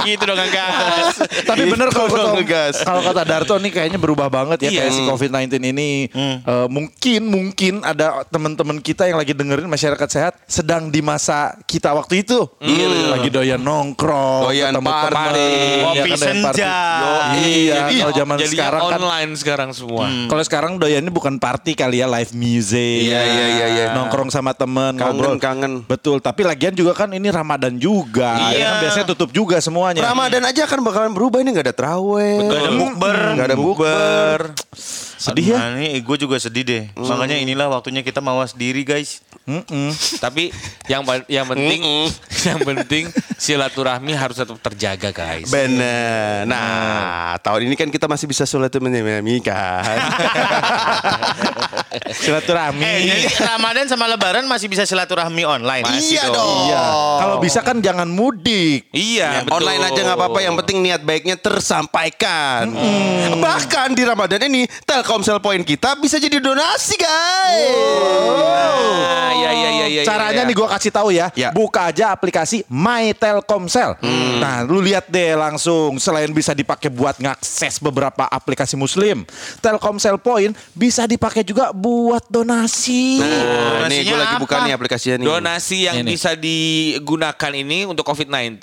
gitu 0.00 0.22
dong 0.22 0.38
gas. 0.50 1.16
Tapi 1.42 1.62
bener 1.66 1.88
kalau 1.90 2.08
Gitu 2.10 2.16
dong, 2.16 2.26
kata, 2.26 2.38
ngegas. 2.38 2.74
kalau 2.82 3.00
kata 3.02 3.22
Darto 3.22 3.54
nih 3.56 3.70
kayaknya 3.70 3.98
berubah 3.98 4.28
banget 4.28 4.66
ya 4.66 4.70
Iya. 4.70 4.80
kayak 4.82 4.92
si 4.92 5.02
COVID-19 5.04 5.46
ini. 5.64 5.90
Eh, 6.10 6.66
mungkin 6.68 7.20
mungkin 7.26 7.74
ada 7.82 8.22
teman-teman 8.26 8.78
kita 8.78 9.06
yang 9.06 9.16
lagi 9.16 9.32
dengerin 9.32 9.66
masyarakat 9.66 10.08
sehat 10.08 10.32
sedang 10.44 10.88
di 10.88 11.00
masa 11.00 11.56
kita 11.64 11.90
waktu 11.90 12.22
itu. 12.22 12.44
Lagi 13.10 13.28
doyan 13.28 13.60
nongkrong, 13.60 14.46
Doyan 14.46 14.72
ketemu 14.72 14.86
party, 14.86 15.09
party. 15.10 15.50
Kopi 15.82 15.98
Iya, 16.00 16.16
senja. 16.16 16.74
Iya, 17.34 17.74
Jadi 17.74 17.94
kalau 18.00 18.12
zaman 18.14 18.36
sekarang 18.40 18.80
kan 18.80 19.00
online 19.00 19.32
sekarang 19.36 19.70
semua. 19.74 20.06
Kalau 20.26 20.42
sekarang 20.42 20.72
doyannya 20.78 21.12
bukan 21.12 21.36
party 21.36 21.74
kali 21.74 22.00
ya, 22.00 22.06
live 22.08 22.32
music. 22.32 23.10
Iya, 23.10 23.20
iya, 23.20 23.46
iya, 23.50 23.66
iya. 23.66 23.84
Nongkrong 23.92 24.30
sama 24.30 24.54
temen, 24.54 24.96
Kangen, 24.96 25.18
ngobrol. 25.18 25.36
kangen. 25.36 25.72
Betul, 25.84 26.22
tapi 26.22 26.46
lagian 26.46 26.72
juga 26.72 26.94
kan 26.94 27.10
ini 27.10 27.28
Ramadan 27.28 27.76
juga. 27.76 28.50
Iya. 28.50 28.56
Ya 28.56 28.66
kan 28.70 28.76
biasanya 28.86 29.06
tutup 29.10 29.30
juga 29.30 29.58
semuanya. 29.58 30.00
Ramadan 30.06 30.42
aja 30.46 30.62
kan 30.64 30.78
bakalan 30.80 31.12
berubah 31.12 31.42
ini 31.42 31.50
nggak 31.52 31.66
ada 31.70 31.74
teraweh. 31.74 32.38
Gak 32.46 32.60
ada 32.60 32.72
bukber. 32.74 33.16
Nggak 33.36 33.46
ada 33.50 33.58
bukber. 33.58 34.38
Sedih 35.20 35.52
ya? 35.52 35.56
Nah, 35.60 35.76
ini 35.76 36.00
gue 36.00 36.16
juga 36.16 36.40
sedih 36.40 36.64
deh. 36.64 36.84
Makanya 36.96 37.36
inilah 37.36 37.68
waktunya 37.68 38.00
kita 38.00 38.24
mawas 38.24 38.56
diri 38.56 38.80
guys. 38.88 39.20
Mm-mm. 39.44 39.92
Tapi 40.16 40.48
yang 40.88 41.04
yang 41.28 41.44
penting 41.44 42.08
yang 42.48 42.60
penting 42.64 43.12
silaturahmi 43.36 44.16
harus 44.16 44.40
tetap 44.40 44.56
terjaga 44.64 45.12
guys. 45.12 45.52
Bener. 45.52 46.48
Nah, 46.48 47.36
tahun 47.44 47.68
ini 47.68 47.76
kan 47.76 47.92
kita 47.92 48.08
masih 48.08 48.24
bisa 48.32 48.48
sholat 48.48 48.72
menyemami 48.80 49.44
kan. 49.44 49.98
Silaturahmi. 52.10 52.82
Eh, 52.86 52.98
jadi 53.02 53.22
Ramadan 53.50 53.86
sama 53.90 54.06
Lebaran 54.06 54.46
masih 54.46 54.70
bisa 54.70 54.86
silaturahmi 54.86 55.42
online. 55.42 55.82
iya 55.98 56.30
dong. 56.30 56.70
Iya. 56.70 56.84
Kalau 57.18 57.36
bisa 57.42 57.60
kan 57.66 57.82
jangan 57.82 58.06
mudik. 58.06 58.86
Iya, 58.94 59.42
betul. 59.46 59.58
Online 59.58 59.82
aja 59.90 60.00
nggak 60.06 60.18
apa-apa, 60.18 60.38
yang 60.42 60.54
penting 60.62 60.86
niat 60.86 61.02
baiknya 61.02 61.34
tersampaikan. 61.34 62.70
Bahkan 63.38 63.88
di 63.98 64.02
Ramadan 64.06 64.46
ini 64.46 64.70
Telkomsel 65.10 65.42
poin 65.42 65.58
kita 65.66 65.98
bisa 65.98 66.22
jadi 66.22 66.38
donasi, 66.38 66.94
guys. 66.94 67.74
Ah, 68.46 69.34
iya 69.34 69.50
iya 69.50 69.70
iya 69.74 69.86
iya. 69.90 70.02
Caranya 70.06 70.46
iya. 70.46 70.46
nih 70.46 70.54
gue 70.54 70.68
kasih 70.70 70.92
tahu 70.94 71.10
ya, 71.10 71.34
Ya. 71.34 71.50
buka 71.50 71.90
aja 71.90 72.14
aplikasi 72.14 72.62
My 72.70 73.10
Telkomsel. 73.10 73.98
Nah, 74.38 74.62
lu 74.62 74.78
lihat 74.78 75.10
deh 75.10 75.34
langsung 75.34 75.98
selain 75.98 76.30
bisa 76.30 76.54
dipakai 76.54 76.94
buat 76.94 77.18
ngakses 77.18 77.82
beberapa 77.82 78.22
aplikasi 78.30 78.78
Muslim, 78.78 79.26
Telkomsel 79.58 80.14
Point 80.14 80.54
bisa 80.78 81.10
dipakai 81.10 81.42
juga 81.42 81.74
buat 81.74 82.22
donasi. 82.30 83.18
Nah, 83.18 83.90
nih 83.90 84.06
gue 84.06 84.14
lagi 84.14 84.38
buka 84.38 84.62
apa? 84.62 84.66
nih 84.70 84.72
aplikasinya 84.78 85.16
nih. 85.18 85.26
Donasi 85.26 85.90
yang 85.90 86.06
Ini. 86.06 86.06
bisa 86.06 86.38
digunakan 86.38 87.50
ini 87.50 87.82
untuk 87.82 88.06
COVID-19 88.06 88.62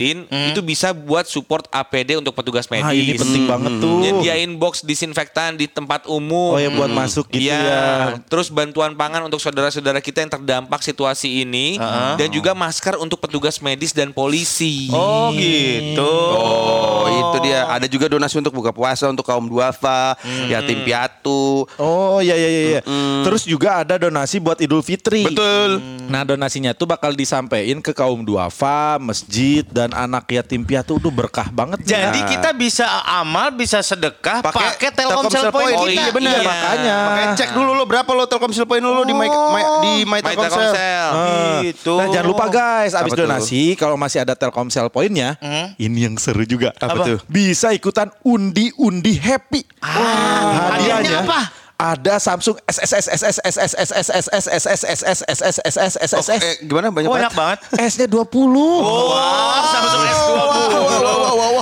itu 0.56 0.62
bisa 0.64 0.96
buat 0.96 1.28
support 1.28 1.68
APD 1.76 2.24
untuk 2.24 2.32
petugas 2.32 2.72
medis. 2.72 2.88
Ah, 2.88 2.96
ini 2.96 3.20
penting 3.20 3.44
banget 3.52 3.84
tuh. 3.84 4.00
Nyediain 4.00 4.56
box 4.56 4.88
disinfektan 4.88 5.60
di 5.60 5.68
tempat 5.68 6.08
umum. 6.08 6.37
Oh 6.48 6.56
ya 6.56 6.70
buat 6.70 6.90
masuk 6.90 7.26
gitu 7.30 7.46
Iya. 7.46 7.60
ya. 7.60 7.82
Terus 8.24 8.48
bantuan 8.48 8.94
pangan 8.94 9.22
untuk 9.22 9.38
saudara-saudara 9.38 10.00
kita 10.00 10.20
yang 10.20 10.32
terdampak 10.32 10.82
situasi 10.82 11.42
ini 11.42 11.78
dan 12.16 12.30
juga 12.30 12.52
masker 12.52 12.98
untuk 12.98 13.18
petugas 13.18 13.58
medis 13.58 13.92
dan 13.92 14.12
polisi. 14.12 14.90
Oh 14.90 15.30
gitu. 15.32 16.14
Oh, 16.34 17.06
itu 17.08 17.38
dia. 17.44 17.66
Ada 17.68 17.86
juga 17.86 18.08
donasi 18.08 18.38
untuk 18.38 18.54
buka 18.54 18.72
puasa 18.72 19.08
untuk 19.08 19.24
kaum 19.24 19.46
duafa, 19.46 20.16
yatim 20.48 20.84
piatu. 20.84 21.66
Oh 21.76 22.20
iya 22.20 22.34
iya 22.34 22.50
iya. 22.50 22.62
iya. 22.70 22.82
Terus 23.24 23.44
juga 23.44 23.82
ada 23.82 23.98
donasi 23.98 24.38
buat 24.38 24.58
Idul 24.58 24.82
Fitri. 24.82 25.26
Betul. 25.26 25.80
Nah 26.08 26.24
donasinya 26.24 26.72
tuh 26.72 26.88
bakal 26.88 27.12
disampaikan 27.12 27.80
ke 27.80 27.92
kaum 27.92 28.22
duafa, 28.22 28.98
masjid 28.98 29.64
dan 29.66 29.92
anak 29.92 30.28
yatim 30.30 30.62
piatu 30.62 30.98
tuh 30.98 31.10
berkah 31.10 31.50
banget. 31.50 31.84
Jadi 31.84 32.06
Nah, 32.18 32.30
kita 32.30 32.50
bisa 32.52 32.86
amal, 33.04 33.52
bisa 33.52 33.78
sedekah 33.80 34.40
Pakai 34.40 34.90
Telkomsel 34.90 35.52
Point 35.52 35.76
Point. 35.76 35.92
kita. 35.92 36.02
Iya, 36.02 36.12
bener. 36.12 36.27
Iya, 36.28 36.40
makanya. 36.44 36.96
Makanya 37.08 37.28
cek 37.36 37.50
dulu 37.52 37.72
lo 37.72 37.84
berapa 37.84 38.10
lo 38.12 38.26
Telkomsel 38.26 38.68
poin 38.68 38.84
lo 38.84 39.04
di 39.04 39.16
My, 39.16 39.28
My- 39.28 39.68
di 39.80 39.94
My 40.04 40.20
My 40.20 40.22
Telkomsel. 40.22 40.52
Telkomsel. 40.52 41.08
Ah. 41.10 41.60
Gitu. 41.64 41.94
Nah 41.96 42.06
jangan 42.08 42.28
lupa 42.28 42.46
guys, 42.48 42.92
abis 42.94 43.12
Apa 43.12 43.18
donasi 43.18 43.62
kalau 43.74 43.96
masih 43.96 44.22
ada 44.22 44.34
Telkomsel 44.34 44.88
poinnya, 44.88 45.40
ini 45.78 46.06
yang 46.06 46.16
seru 46.20 46.44
juga. 46.44 46.76
Apa 46.78 47.04
tuh? 47.04 47.20
Bisa 47.26 47.72
ikutan 47.72 48.12
undi-undi 48.22 49.16
happy. 49.18 49.62
Ah, 49.80 50.76
hadiahnya 50.76 51.24
apa? 51.24 51.40
Ada 51.78 52.18
Samsung 52.18 52.58
SSS 52.66 53.06
SSS 53.06 53.46
SSS 53.78 54.10
SSS 54.10 54.66
SSS 54.74 55.22
SSS 55.30 55.94
SSS 56.02 56.26
Oh, 56.34 56.42
eh, 56.42 56.58
gimana 56.60 56.90
banyak 56.90 57.06
Oh, 57.06 57.14
banget? 57.14 57.38
banget. 57.38 57.60
S-nya 57.86 58.10
20. 58.10 58.82
Wah, 58.82 59.62
Samsung 59.64 60.04
S20. 60.04 60.58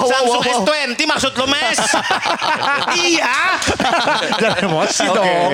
Samsung 0.07 0.43
S20 0.63 0.99
maksud 1.03 1.31
lo, 1.35 1.45
Mes? 1.45 1.79
iya. 2.97 3.59
Jangan 4.39 4.57
emosi 4.63 5.03
dong. 5.03 5.49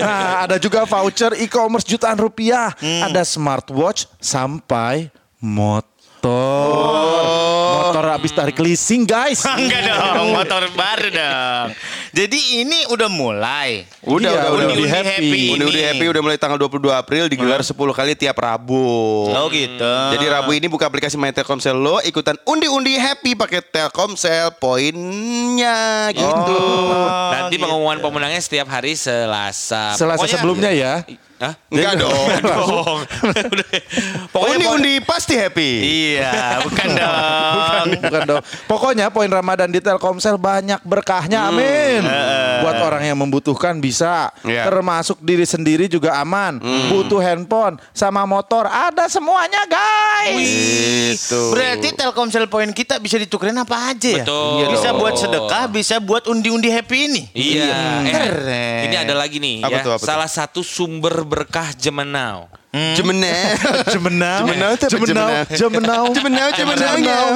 Nah, 0.00 0.48
ada 0.48 0.56
juga 0.56 0.88
voucher 0.88 1.36
e-commerce 1.36 1.84
jutaan 1.84 2.16
rupiah. 2.16 2.72
Hmm. 2.80 3.12
Ada 3.12 3.28
smartwatch 3.28 4.08
sampai 4.16 5.12
motor. 5.38 5.84
Motor 7.68 8.04
habis 8.08 8.32
tarik 8.32 8.56
leasing, 8.56 9.04
guys. 9.04 9.44
Enggak 9.44 9.84
dong, 9.84 10.32
motor 10.32 10.64
baru 10.72 11.08
dong. 11.08 11.66
Jadi 12.10 12.38
ini 12.58 12.88
udah 12.88 13.06
mulai. 13.06 13.84
Udah, 14.00 14.16
Iya, 14.24 14.30
udah, 14.32 14.48
udah. 14.48 14.66
Undi-undi 14.66 14.86
happy. 14.86 15.42
Undi-undi 15.52 15.78
ini. 15.78 15.88
happy 15.88 16.04
udah 16.08 16.22
mulai 16.22 16.36
tanggal 16.36 16.56
22 16.58 16.88
April 16.90 17.24
digelar 17.26 17.60
10 17.60 17.74
kali 17.92 18.12
tiap 18.14 18.34
Rabu. 18.34 19.28
Oh 19.28 19.46
gitu. 19.48 19.94
Jadi 20.14 20.24
Rabu 20.26 20.50
ini 20.50 20.66
buka 20.66 20.84
aplikasi 20.84 21.14
My 21.14 21.30
Telkomsel 21.30 21.74
lo 21.74 22.00
ikutan 22.00 22.40
undi-undi 22.42 22.96
happy 22.96 23.34
pakai 23.34 23.60
Telkomsel 23.60 24.56
poinnya 24.56 26.08
gitu. 26.10 26.58
Nanti 27.30 27.54
pengumuman 27.56 27.98
pemenangnya 27.98 28.40
setiap 28.40 28.66
hari 28.66 28.94
Selasa. 28.94 29.92
Selasa 29.94 30.16
Pokoknya- 30.18 30.32
sebelumnya 30.34 30.70
ya. 30.70 30.94
Hah? 31.38 31.54
Enggak 31.70 31.94
dong. 31.96 32.26
dong. 32.50 32.98
Pokoknya 34.34 34.56
Undi-undi 34.58 34.94
pasti 35.00 35.38
happy. 35.38 35.70
Iya, 36.18 36.58
bukan 36.66 36.88
dong. 36.98 37.86
Bukan 38.02 38.22
dong. 38.26 38.42
Pokoknya 38.66 39.06
poin 39.08 39.30
Ramadan 39.30 39.70
di 39.70 39.78
Telkomsel 39.78 40.34
banyak 40.34 40.82
berkahnya. 40.82 41.48
Amin. 41.48 42.02
Buat 42.62 42.82
orang 42.82 43.06
yang 43.06 43.14
membutuhkan 43.16 43.78
bisa. 43.78 44.34
Iya. 44.42 44.66
Termasuk 44.66 45.22
diri 45.22 45.46
sendiri 45.46 45.86
juga 45.86 46.18
aman. 46.18 46.58
Butuh 46.90 47.22
handphone 47.22 47.78
sama 47.94 48.26
motor 48.26 48.66
ada 48.66 49.06
semuanya, 49.06 49.62
guys. 49.64 50.42
Gitu. 51.14 51.54
Berarti 51.54 51.94
Telkomsel 51.94 52.50
Point 52.50 52.74
kita 52.74 52.98
bisa 52.98 53.14
ditukerin 53.14 53.54
apa 53.54 53.94
aja 53.94 54.10
ya? 54.10 54.24
Betul. 54.26 54.50
Iya 54.58 54.66
bisa 54.72 54.88
dong. 54.90 54.98
buat 54.98 55.14
sedekah, 55.14 55.64
bisa 55.70 55.94
buat 56.02 56.24
undi-undi 56.26 56.66
happy 56.66 56.98
ini. 57.06 57.22
Iya. 57.30 57.78
Eh, 58.02 58.10
Keren. 58.10 58.80
Ini 58.90 58.96
ada 58.98 59.14
lagi 59.14 59.38
nih 59.38 59.62
Apa 59.62 59.70
ya. 59.70 59.84
tuh, 59.84 59.92
apa 59.94 60.02
tuh? 60.02 60.08
Salah 60.08 60.30
satu 60.30 60.60
sumber 60.66 61.27
berkah 61.28 61.70
Jemenau. 61.72 62.48
Jemenau. 62.68 63.32
Jemenau. 63.94 64.44
Jemenau 64.44 64.70
itu 64.72 64.84
apa? 64.84 64.96
Jemenau. 65.00 65.32
Jemenau. 65.48 66.04
Jemenau, 66.12 66.48
Jemenau. 66.58 67.26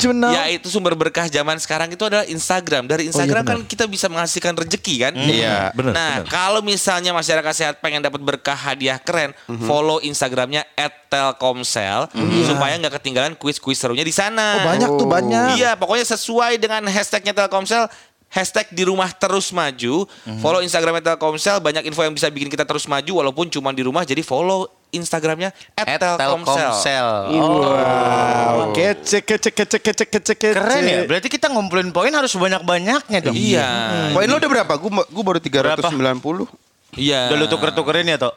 Jemenau. 0.00 0.30
Ya 0.32 0.48
itu 0.48 0.66
sumber 0.66 0.96
berkah 0.96 1.28
zaman 1.28 1.60
sekarang 1.60 1.92
itu 1.92 2.00
adalah 2.00 2.24
Instagram. 2.24 2.88
Dari 2.88 3.12
Instagram 3.12 3.44
benar. 3.44 3.56
kan 3.60 3.68
kita 3.68 3.84
bisa 3.84 4.08
menghasilkan 4.08 4.56
rezeki 4.56 4.94
kan. 5.00 5.12
Iya. 5.12 5.76
Benar, 5.76 5.92
nah 5.92 6.14
benar. 6.24 6.32
kalau 6.32 6.60
misalnya 6.60 7.12
masyarakat 7.12 7.52
sehat 7.52 7.74
pengen 7.80 8.00
dapat 8.00 8.20
berkah 8.20 8.56
hadiah 8.56 8.96
keren, 8.96 9.36
Mhm. 9.46 9.68
follow 9.68 10.00
Instagramnya 10.00 10.64
@telkomsel 11.10 12.08
supaya 12.46 12.78
nggak 12.78 12.94
ketinggalan 12.96 13.32
kuis-kuis 13.36 13.76
serunya 13.76 14.02
di 14.02 14.14
sana. 14.14 14.62
Oh, 14.62 14.66
banyak 14.66 14.88
tuh 14.96 15.06
banyak. 15.06 15.60
Iya, 15.60 15.76
pokoknya 15.76 16.06
sesuai 16.08 16.56
dengan 16.56 16.86
hashtagnya 16.86 17.36
Telkomsel. 17.36 17.84
Hashtag 18.30 18.70
di 18.70 18.86
rumah 18.86 19.10
terus 19.10 19.50
maju. 19.50 20.06
Follow 20.38 20.62
Instagramnya 20.62 21.02
Telkomsel. 21.02 21.58
Banyak 21.58 21.82
info 21.82 22.06
yang 22.06 22.14
bisa 22.14 22.30
bikin 22.30 22.46
kita 22.46 22.62
terus 22.62 22.86
maju 22.86 23.26
walaupun 23.26 23.50
cuma 23.50 23.74
di 23.74 23.82
rumah. 23.82 24.06
Jadi 24.06 24.22
follow 24.22 24.70
Instagramnya 24.94 25.50
At 25.74 25.98
@telkomsel. 25.98 26.54
Telkomsel. 26.54 27.06
Wow, 27.34 28.70
kece, 28.70 29.26
kece, 29.26 29.50
kece, 29.50 29.78
kece, 29.82 30.04
kece, 30.06 30.34
kece. 30.38 30.54
Keren 30.54 30.82
ya. 30.86 31.00
Berarti 31.10 31.26
kita 31.26 31.50
ngumpulin 31.50 31.90
poin 31.90 32.10
harus 32.14 32.30
banyak-banyaknya 32.34 33.18
dong. 33.18 33.34
Iya. 33.34 33.68
Poin 34.14 34.26
lo 34.30 34.38
udah 34.38 34.50
berapa? 34.50 34.72
Gue 34.78 34.90
gue 34.94 35.24
baru 35.26 35.38
390. 35.42 36.46
Iya. 36.94 37.30
Udah 37.30 37.36
lu 37.38 37.46
tuker-tukerin 37.50 38.14
ya, 38.14 38.18
Tok? 38.18 38.34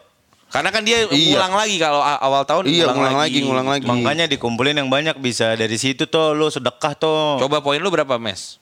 Karena 0.54 0.70
kan 0.70 0.86
dia 0.86 1.10
Iya. 1.10 1.34
ngulang 1.34 1.54
lagi 1.58 1.76
kalau 1.82 1.98
awal 1.98 2.46
tahun 2.46 2.70
Iya, 2.70 2.86
ngulang 2.94 3.18
lagi, 3.18 3.40
ngulang 3.42 3.68
lagi. 3.70 3.86
Makanya 3.90 4.26
dikumpulin 4.30 4.78
yang 4.78 4.90
banyak 4.90 5.18
bisa 5.18 5.58
dari 5.58 5.78
situ 5.82 6.06
tuh 6.06 6.38
lu 6.38 6.46
sedekah 6.54 6.94
tuh. 6.94 7.42
Coba 7.42 7.62
poin 7.66 7.82
lu 7.82 7.90
berapa, 7.90 8.22
Mes? 8.22 8.62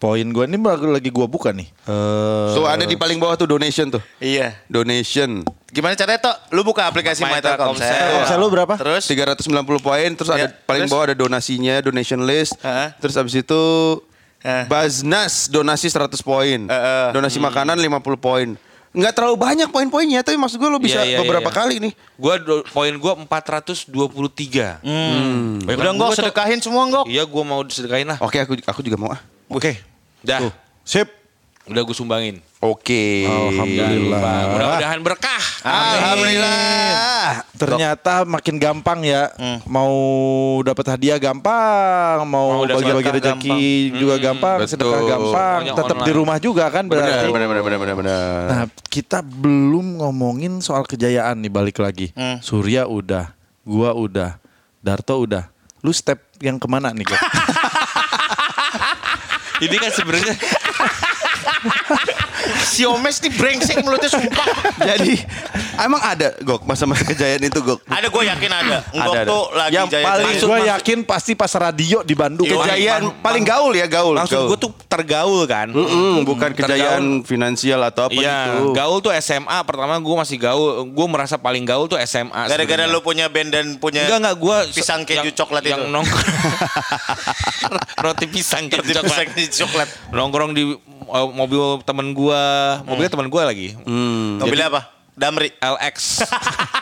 Poin 0.00 0.24
gue 0.24 0.44
ini 0.48 0.56
baru 0.56 0.88
lagi 0.90 1.12
gue 1.12 1.26
buka 1.28 1.52
nih. 1.52 1.68
Eh, 1.84 2.46
Tuh 2.56 2.64
ada 2.64 2.82
di 2.82 2.96
paling 2.96 3.20
bawah 3.20 3.36
tuh 3.36 3.44
donation 3.46 3.92
tuh. 3.92 4.00
Iya. 4.16 4.56
Donation. 4.64 5.44
Gimana 5.68 5.92
caranya, 5.92 6.18
Tok? 6.18 6.36
Lu 6.50 6.64
buka 6.64 6.88
aplikasi 6.88 7.20
My 7.20 7.36
My 7.36 7.44
Telkomsel. 7.44 8.34
Lu 8.34 8.48
berapa? 8.48 8.74
Terus 8.74 9.04
390 9.04 9.44
poin 9.78 10.08
terus 10.10 10.32
ada 10.32 10.40
Ya, 10.40 10.56
paling 10.64 10.88
terus? 10.88 10.90
bawah 10.90 11.04
ada 11.04 11.14
donasinya, 11.14 11.76
donation 11.78 12.24
list. 12.24 12.56
Heeh. 12.58 12.96
Terus 12.96 13.14
abis 13.14 13.38
itu 13.38 13.62
Eh. 14.40 14.64
Baznas 14.64 15.46
donasi 15.46 15.86
100 15.86 16.16
poin. 16.18 16.64
Heeh. 16.64 17.06
Donasi 17.12 17.36
makanan 17.36 17.76
50 17.76 18.00
poin. 18.16 18.56
Nggak 18.90 19.12
terlalu 19.12 19.36
banyak 19.36 19.68
poin-poinnya, 19.68 20.24
tapi 20.24 20.34
maksud 20.34 20.56
gue 20.56 20.66
lo 20.66 20.80
bisa 20.80 21.04
Iya, 21.04 21.14
iya, 21.14 21.18
beberapa 21.20 21.46
iya. 21.46 21.54
kali 21.54 21.74
nih. 21.78 21.92
Gua 22.16 22.40
do- 22.40 22.64
poin 22.66 22.90
gua 22.96 23.14
423. 23.14 24.80
Hmm. 24.80 25.60
Udah 25.62 25.92
enggak 25.92 26.10
sedekahin 26.16 26.58
semua 26.58 26.82
enggak? 26.82 27.04
Iya, 27.04 27.22
gua 27.22 27.44
mau 27.44 27.60
disedekain 27.60 28.02
lah. 28.02 28.18
Oke, 28.18 28.40
aku 28.40 28.56
aku 28.64 28.80
juga 28.80 28.96
mau 28.96 29.12
ah. 29.12 29.20
Oke. 29.46 29.89
Dah. 30.20 30.40
Tuh. 30.44 30.52
Sip. 30.84 31.08
Udah 31.70 31.86
gue 31.86 31.94
sumbangin. 31.94 32.42
Oke. 32.60 33.24
Alhamdulillah. 33.24 34.52
Mudah-mudahan 34.52 35.00
berkah. 35.00 35.44
Alhamdulillah. 35.64 37.46
Ternyata 37.56 38.28
makin 38.28 38.56
gampang 38.60 39.00
ya. 39.00 39.32
Mau 39.64 39.94
dapat 40.60 40.96
hadiah 40.96 41.16
gampang, 41.16 42.26
mau 42.28 42.66
bagi-bagi 42.68 43.10
rezeki 43.22 43.60
juga 43.96 44.16
gampang, 44.20 44.60
Betul. 44.60 44.72
sedekah 44.76 45.02
gampang, 45.08 45.60
tetap 45.72 45.96
di 46.04 46.12
rumah 46.12 46.36
juga 46.36 46.68
kan 46.68 46.84
berarti. 46.84 47.28
benar, 47.32 47.48
benar, 47.48 47.62
benar, 47.64 47.78
benar, 47.80 47.96
benar. 47.96 48.40
Nah, 48.50 48.64
kita 48.92 49.24
belum 49.24 50.04
ngomongin 50.04 50.60
soal 50.60 50.84
kejayaan 50.84 51.40
nih 51.40 51.52
balik 51.52 51.80
lagi. 51.80 52.12
Surya 52.44 52.84
udah, 52.84 53.32
gua 53.64 53.96
udah, 53.96 54.36
Darto 54.84 55.16
udah. 55.22 55.48
Lu 55.80 55.96
step 55.96 56.20
yang 56.44 56.60
ke 56.60 56.68
mana 56.68 56.92
nih? 56.92 57.08
Ini 59.60 59.76
kan 59.76 59.92
sebenarnya 59.92 60.34
Si 62.64 62.88
Omes 62.88 63.20
nih 63.20 63.32
brengsek 63.36 63.84
mulutnya 63.84 64.08
sumpah. 64.08 64.48
Jadi 64.80 65.20
emang 65.80 65.98
ada 65.98 66.28
Gok 66.38 66.62
masa-masa 66.62 67.02
kejayaan 67.10 67.42
itu 67.42 67.58
Gok. 67.58 67.80
ada 67.84 68.06
gue 68.06 68.22
yakin 68.22 68.50
ada. 68.50 68.76
Enggak 68.86 69.06
Ada, 69.06 69.10
ada. 69.16 69.26
tuh 69.26 69.42
lagi 69.50 69.72
Yang 69.72 69.86
jaya 69.90 70.04
paling-. 70.04 70.38
Gue 70.40 70.58
yakin 70.66 70.98
pasti 71.02 71.32
pas 71.32 71.52
radio 71.52 71.98
di 72.00 72.12
Bandung. 72.12 72.44
Kejayaan 72.44 73.02
paling 73.18 73.42
gaul 73.42 73.72
ya 73.72 73.86
gaul. 73.86 74.14
maksud 74.14 74.34
gaul. 74.34 74.48
gue 74.48 74.58
tuh 74.58 74.70
tergaul 74.86 75.42
kan. 75.44 75.68
Mm-mm, 75.68 76.22
bukan 76.22 76.50
kejayaan 76.52 77.04
finansial 77.22 77.80
atau 77.82 78.06
apa 78.06 78.14
Iya, 78.14 78.38
gitu. 78.56 78.72
gaul 78.72 78.98
tuh 78.98 79.12
SMA 79.16 79.58
pertama 79.62 79.96
gue 79.96 80.16
masih 80.16 80.36
gaul. 80.36 80.84
Gue 80.86 81.06
merasa 81.06 81.36
paling 81.36 81.62
gaul 81.62 81.86
tuh 81.86 81.98
SMA. 82.00 82.46
Gara-gara 82.46 82.84
lu 82.84 83.00
punya 83.00 83.26
band 83.26 83.50
dan 83.50 83.66
punya 83.76 84.04
Enggak 84.04 84.18
enggak 84.20 84.36
gue 84.36 84.56
pisang 84.72 85.00
keju 85.02 85.30
coklat 85.34 85.62
yang 85.62 85.80
itu. 85.80 85.90
nongkrong 85.90 86.28
roti 88.04 88.26
pisang 88.26 88.66
keju 88.66 88.80
Roti 88.80 88.92
coklat. 88.94 89.08
pisang 89.10 89.28
keju 89.30 89.48
coklat. 89.60 89.88
Nongkrong 90.10 90.50
di 90.52 90.64
uh, 91.06 91.28
mobil 91.30 91.60
temen 91.82 92.10
gue, 92.10 92.42
mobilnya 92.84 93.10
temen 93.10 93.26
gue 93.26 93.42
lagi. 93.42 93.68
Hmm. 93.80 94.38
Mobilnya 94.38 94.68
apa? 94.68 94.80
Damri. 95.18 95.52
LX. 95.60 96.24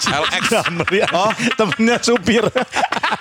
LX. 0.09 0.45
Oh, 1.15 1.33
temennya 1.57 1.97
supir. 2.03 2.45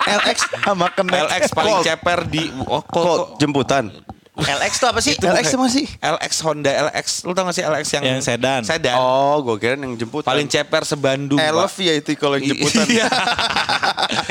LX 0.06 0.38
sama 0.62 0.88
kena. 0.92 1.26
LX 1.26 1.52
paling 1.52 1.76
Colt. 1.80 1.84
ceper 1.86 2.18
di 2.28 2.42
oh, 2.68 3.34
jemputan? 3.40 3.90
LX 4.38 4.72
tuh 4.78 4.88
apa 4.88 5.00
sih? 5.02 5.18
LX 5.18 5.46
sama 5.50 5.66
sih. 5.66 5.86
LX 5.98 6.32
Honda 6.46 6.70
LX. 6.70 7.26
Lu 7.26 7.34
tau 7.34 7.42
gak 7.42 7.58
sih 7.58 7.64
LX 7.66 7.84
yang 7.98 8.04
Yang 8.06 8.20
sedan. 8.22 8.60
Sedan. 8.62 8.94
Oh, 8.94 9.42
gue 9.42 9.58
kira 9.58 9.74
yang 9.74 9.98
jemputan. 9.98 10.30
Paling 10.30 10.46
ceper 10.46 10.86
sebandung. 10.86 11.42
Elf 11.42 11.74
ya 11.76 11.98
itu 11.98 12.14
kalau 12.14 12.38
yang 12.38 12.54
jemputan. 12.54 12.86
Iya. 12.98 13.04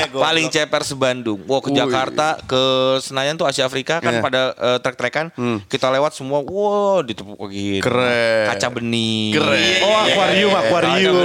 Paling 0.26 0.48
ceper 0.48 0.82
sebandung. 0.82 1.43
Wah 1.46 1.60
ke 1.60 1.70
Wih. 1.70 1.78
Jakarta, 1.78 2.39
ke 2.41 2.62
Senayan 3.04 3.36
tuh 3.36 3.46
Asia 3.46 3.67
Afrika 3.67 4.00
kan 4.00 4.17
Iya. 4.17 4.24
pada 4.24 4.41
eh, 4.56 4.78
trek-trekan. 4.80 5.30
Kita 5.67 5.91
lewat 5.91 6.15
semua, 6.15 6.39
wow 6.41 7.04
ditepuk 7.04 7.38
gitu. 7.52 7.84
Keren. 7.84 8.48
Kaca 8.48 8.67
bening. 8.72 9.36
Keren. 9.36 9.84
Oh, 9.84 9.98
akuarium, 9.98 10.50
Iya, 10.50 10.60
akuarium. 10.63 11.15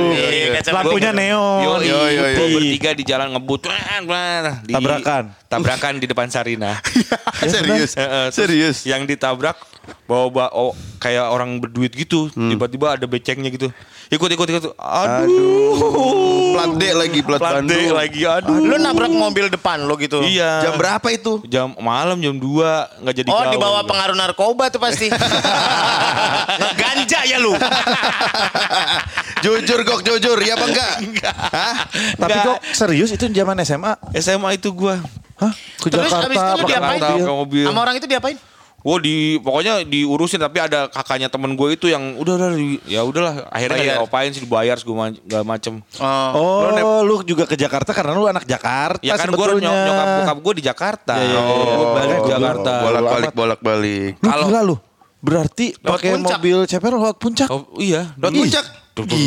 Kaca 0.59 0.71
Lampunya 0.75 1.11
neon. 1.15 1.61
Yo, 1.63 1.73
Yo, 1.83 2.01
yo, 2.11 2.25
yo. 2.27 2.45
bertiga 2.59 2.91
di 2.93 3.05
jalan 3.07 3.31
ngebut. 3.33 3.71
Tabrakan. 4.67 5.25
Tabrakan 5.47 5.93
di 6.01 6.07
depan 6.09 6.27
Sarina. 6.33 6.81
Serius. 7.53 7.93
Terus 8.33 8.72
Serius. 8.73 8.89
Yang 8.89 9.03
ditabrak 9.15 9.57
bawa 10.07 10.27
bawa 10.31 10.47
oh, 10.55 10.73
kayak 10.99 11.29
orang 11.29 11.59
berduit 11.59 11.93
gitu. 11.93 12.31
Hmm. 12.33 12.51
Tiba-tiba 12.51 12.97
ada 12.97 13.07
becengnya 13.07 13.51
gitu. 13.51 13.69
Ikut 14.13 14.29
ikut 14.29 14.45
ikut. 14.45 14.63
Aduh. 14.77 16.53
Plat 16.53 16.73
D 16.77 16.83
lagi, 16.93 17.21
plat, 17.25 17.41
Plat 17.41 17.65
D 17.65 17.73
lagi. 17.89 18.23
Aduh. 18.29 18.61
Lu 18.61 18.77
nabrak 18.77 19.09
mobil 19.09 19.49
depan 19.49 19.89
lo 19.89 19.97
gitu. 19.97 20.21
Iya. 20.21 20.69
Jam 20.69 20.77
berapa 20.77 21.07
itu? 21.09 21.41
Jam 21.49 21.73
malam 21.81 22.21
jam 22.21 22.37
2 22.37 22.45
nggak 23.03 23.15
jadi 23.25 23.29
Oh, 23.33 23.41
gaul. 23.41 23.53
di 23.53 23.59
bawah 23.59 23.83
pengaruh 23.89 24.13
narkoba 24.13 24.69
tuh 24.69 24.81
pasti. 24.85 25.09
Ganja 26.81 27.21
ya 27.25 27.41
lu. 27.41 27.57
jujur 29.45 29.81
Gok, 29.83 30.01
jujur. 30.05 30.39
Ya 30.45 30.55
apa 30.61 30.67
enggak? 30.69 30.93
Hah? 31.51 31.75
Tapi 32.21 32.31
Enggak. 32.37 32.45
kok 32.47 32.59
serius 32.77 33.11
itu 33.17 33.25
zaman 33.33 33.57
SMA? 33.65 33.93
SMA 34.21 34.61
itu 34.61 34.69
gua. 34.77 35.01
Hah? 35.41 35.53
Ke 35.81 35.89
Terus 35.91 36.13
Jakarta 36.13 36.27
abis 36.29 36.39
itu 36.39 36.53
lu 36.55 36.67
diapain? 36.69 37.01
Sama 37.67 37.79
orang 37.81 37.97
itu 37.97 38.07
diapain? 38.07 38.37
Wow 38.83 38.99
di 38.99 39.39
pokoknya 39.39 39.87
diurusin 39.87 40.43
tapi 40.43 40.59
ada 40.59 40.91
kakaknya 40.91 41.31
temen 41.31 41.55
gue 41.55 41.69
itu 41.73 41.87
yang 41.87 42.19
udah 42.19 42.35
udah 42.35 42.51
ya 42.83 43.07
udahlah 43.07 43.47
akhirnya 43.49 43.79
Bayar. 43.79 43.87
nggak 43.87 43.99
diapain 44.03 44.31
sih 44.35 44.43
dibayar 44.43 44.77
segala 44.77 45.45
macem. 45.47 45.79
Oh. 46.03 46.67
Oh, 46.75 47.01
lu 47.01 47.23
juga 47.23 47.47
ke 47.47 47.55
Jakarta 47.55 47.95
karena 47.95 48.13
lu 48.13 48.27
anak 48.27 48.43
Jakarta 48.43 48.99
Ya 49.01 49.15
kan 49.15 49.31
gue 49.31 49.39
sebetulnya. 49.39 49.71
nyokap 49.87 50.07
bokap 50.19 50.39
gue 50.43 50.53
di 50.59 50.63
Jakarta. 50.63 51.15
Iya, 51.15 51.31
iya, 51.31 51.41
iya. 51.41 51.73
Gue 51.73 51.87
balik 51.95 52.19
Oh, 52.19 52.27
Jakarta. 52.27 52.73
Bolak-balik, 52.83 53.33
bolak-balik. 53.33 54.13
Lu 54.19 54.27
Kalau- 54.27 54.67
lu. 54.67 54.77
Berarti 55.23 55.79
pakai 55.79 56.19
mobil 56.19 56.67
CPR 56.67 56.99
lewat 56.99 57.17
puncak. 57.23 57.47
Oh 57.47 57.65
iya. 57.79 58.11
Lewat 58.19 58.35
puncak. 58.35 58.67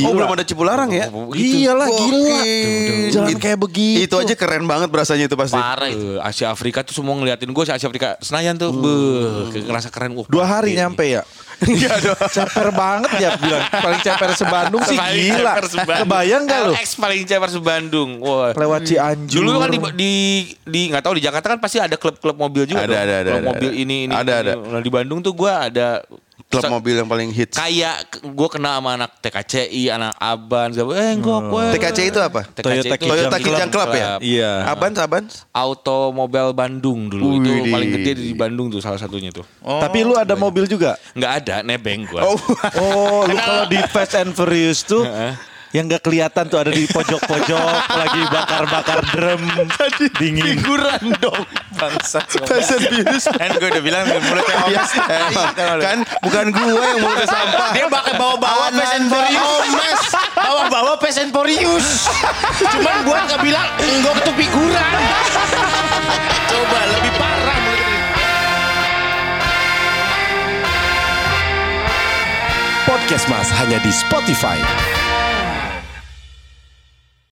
Oh 0.05 0.13
belum 0.13 0.29
ada 0.29 0.45
Cipularang 0.45 0.93
ya? 0.93 1.09
Oh, 1.09 1.33
gitu. 1.33 1.65
Iyalah 1.65 1.89
gila. 1.89 2.37
Gokil. 2.37 3.09
Jalan 3.09 3.29
It- 3.33 3.41
kayak 3.41 3.57
begitu. 3.57 4.05
Itu 4.05 4.15
aja 4.21 4.35
keren 4.37 4.69
banget 4.69 4.93
berasanya 4.93 5.25
itu 5.25 5.33
pasti. 5.33 5.57
Parah 5.57 5.89
itu. 5.89 6.21
Asia 6.21 6.53
Afrika 6.53 6.85
tuh 6.85 6.93
semua 6.93 7.17
ngeliatin 7.17 7.49
gue 7.49 7.63
Asia 7.65 7.87
Afrika 7.89 8.13
Senayan 8.21 8.61
tuh. 8.61 8.69
Beuh, 8.69 9.49
kayak 9.49 9.65
ngerasa 9.65 9.89
keren. 9.89 10.13
Wah, 10.13 10.27
Dua 10.29 10.45
hari 10.45 10.77
nyampe 10.77 11.09
ya? 11.09 11.25
Iya 11.63 11.93
dong. 12.01 12.19
Ceper 12.35 12.67
banget 12.69 13.09
ya 13.15 13.29
bilang. 13.35 13.63
Paling 13.71 14.01
ceper 14.01 14.29
sebandung 14.35 14.81
sih 14.83 14.97
Paling 14.97 15.23
gila. 15.31 15.53
sebandung. 15.63 16.03
Kebayang 16.03 16.41
gak 16.43 16.59
lu? 16.61 16.73
LX 16.75 16.87
paling 16.95 17.21
ceper 17.23 17.49
sebandung. 17.49 18.09
Wah. 18.19 18.51
Lewat 18.51 18.81
Cianjur. 18.83 19.39
Dulu 19.39 19.49
kan 19.57 19.69
di 19.69 19.79
di 19.95 20.13
di 20.61 20.81
nggak 20.89 21.01
tahu 21.01 21.13
di 21.15 21.23
Jakarta 21.23 21.47
kan 21.51 21.59
pasti 21.59 21.77
ada 21.79 21.95
klub-klub 21.95 22.35
mobil 22.35 22.67
juga 22.67 22.83
Ada, 22.83 22.89
dong. 22.89 22.99
ada, 22.99 23.13
ada, 23.15 23.29
Klub 23.31 23.39
ada, 23.39 23.49
mobil 23.49 23.69
ada. 23.71 23.79
ini 23.79 23.95
ini. 24.05 24.13
Ada, 24.13 24.33
ini. 24.33 24.41
ada. 24.43 24.51
Nah, 24.59 24.81
di 24.81 24.91
Bandung 24.91 25.19
tuh 25.19 25.31
gua 25.31 25.67
ada 25.67 26.03
Klub 26.55 26.63
se- 26.63 26.71
mobil 26.71 26.95
yang 26.95 27.05
paling 27.05 27.29
hits. 27.29 27.53
Kayak 27.53 27.95
gue 28.15 28.47
kenal 28.47 28.77
sama 28.77 28.89
anak 28.93 29.11
TKCI, 29.19 29.83
anak 29.89 30.15
Aban, 30.15 30.71
segala 30.71 30.95
Eh, 30.97 31.13
gua 31.17 31.37
gue. 31.41 31.65
TKC 31.73 31.99
itu 32.07 32.19
apa? 32.19 32.41
TKC 32.45 32.61
Toyota 32.61 32.95
itu 32.95 33.05
Toyota 33.05 33.37
Kijang 33.37 33.53
Kijang 33.57 33.69
Club 33.69 33.89
ya? 33.91 34.05
Iya. 34.17 34.51
Abans, 34.67 34.97
Abans? 34.97 35.31
Automobile 35.51 36.51
Bandung 36.51 37.07
dulu 37.07 37.37
itu 37.37 37.49
Widih. 37.51 37.69
paling 37.69 37.89
gede 37.91 38.11
di 38.17 38.33
Bandung 38.33 38.67
tuh 38.67 38.79
salah 38.79 38.95
satunya 38.95 39.29
tuh. 39.29 39.43
Tapi 39.61 40.01
lu 40.01 40.13
ada 40.13 40.33
mobil 40.33 40.63
juga? 40.65 40.95
Nggak 41.11 41.31
ada 41.39 41.55
nebeng 41.61 42.05
gua. 42.05 42.23
Oh, 42.25 42.39
Oh, 42.75 43.21
lu 43.23 43.35
kalau 43.35 43.65
di 43.65 43.79
Fast 43.87 44.15
and 44.15 44.31
Furious 44.31 44.81
tuh 44.81 45.03
yang 45.75 45.91
gak 45.91 46.07
kelihatan 46.07 46.47
tuh 46.47 46.63
ada 46.63 46.71
di 46.71 46.87
pojok-pojok 46.87 47.67
lagi 47.99 48.21
bakar-bakar 48.31 49.03
drum 49.11 49.43
dingin. 50.15 50.55
figuran 50.55 51.11
dong. 51.19 51.43
Bangsat. 51.75 52.23
Fast 52.47 52.79
and 52.79 52.87
Furious. 52.87 53.27
Kan 53.27 53.51
gue 53.59 53.67
udah 53.67 53.83
bilang 53.83 54.07
mulutnya 54.07 54.55
Iya, 54.71 54.79
omes. 54.87 54.91
emang. 54.95 55.79
kan 55.83 55.97
bukan 56.23 56.45
gua 56.55 56.79
yang 56.79 56.99
mulutnya 57.03 57.27
sampah. 57.27 57.69
Dia 57.75 57.85
pakai 57.91 58.13
bawa-bawa 58.15 58.71
and 58.71 59.11
Furious. 59.11 60.03
Bawa-bawa 60.31 60.95
and 60.95 61.31
Furious. 61.35 61.87
Cuman 62.71 62.95
buat 63.03 63.27
gak 63.27 63.41
bilang 63.43 63.67
enggak 63.83 64.15
tuh 64.23 64.35
figuran. 64.39 64.79
Coba 66.55 66.79
lebih 66.87 67.11
parah. 67.19 67.59
Podcast 72.87 73.27
Mas 73.27 73.51
hanya 73.51 73.81
di 73.83 73.91
Spotify. 73.91 74.94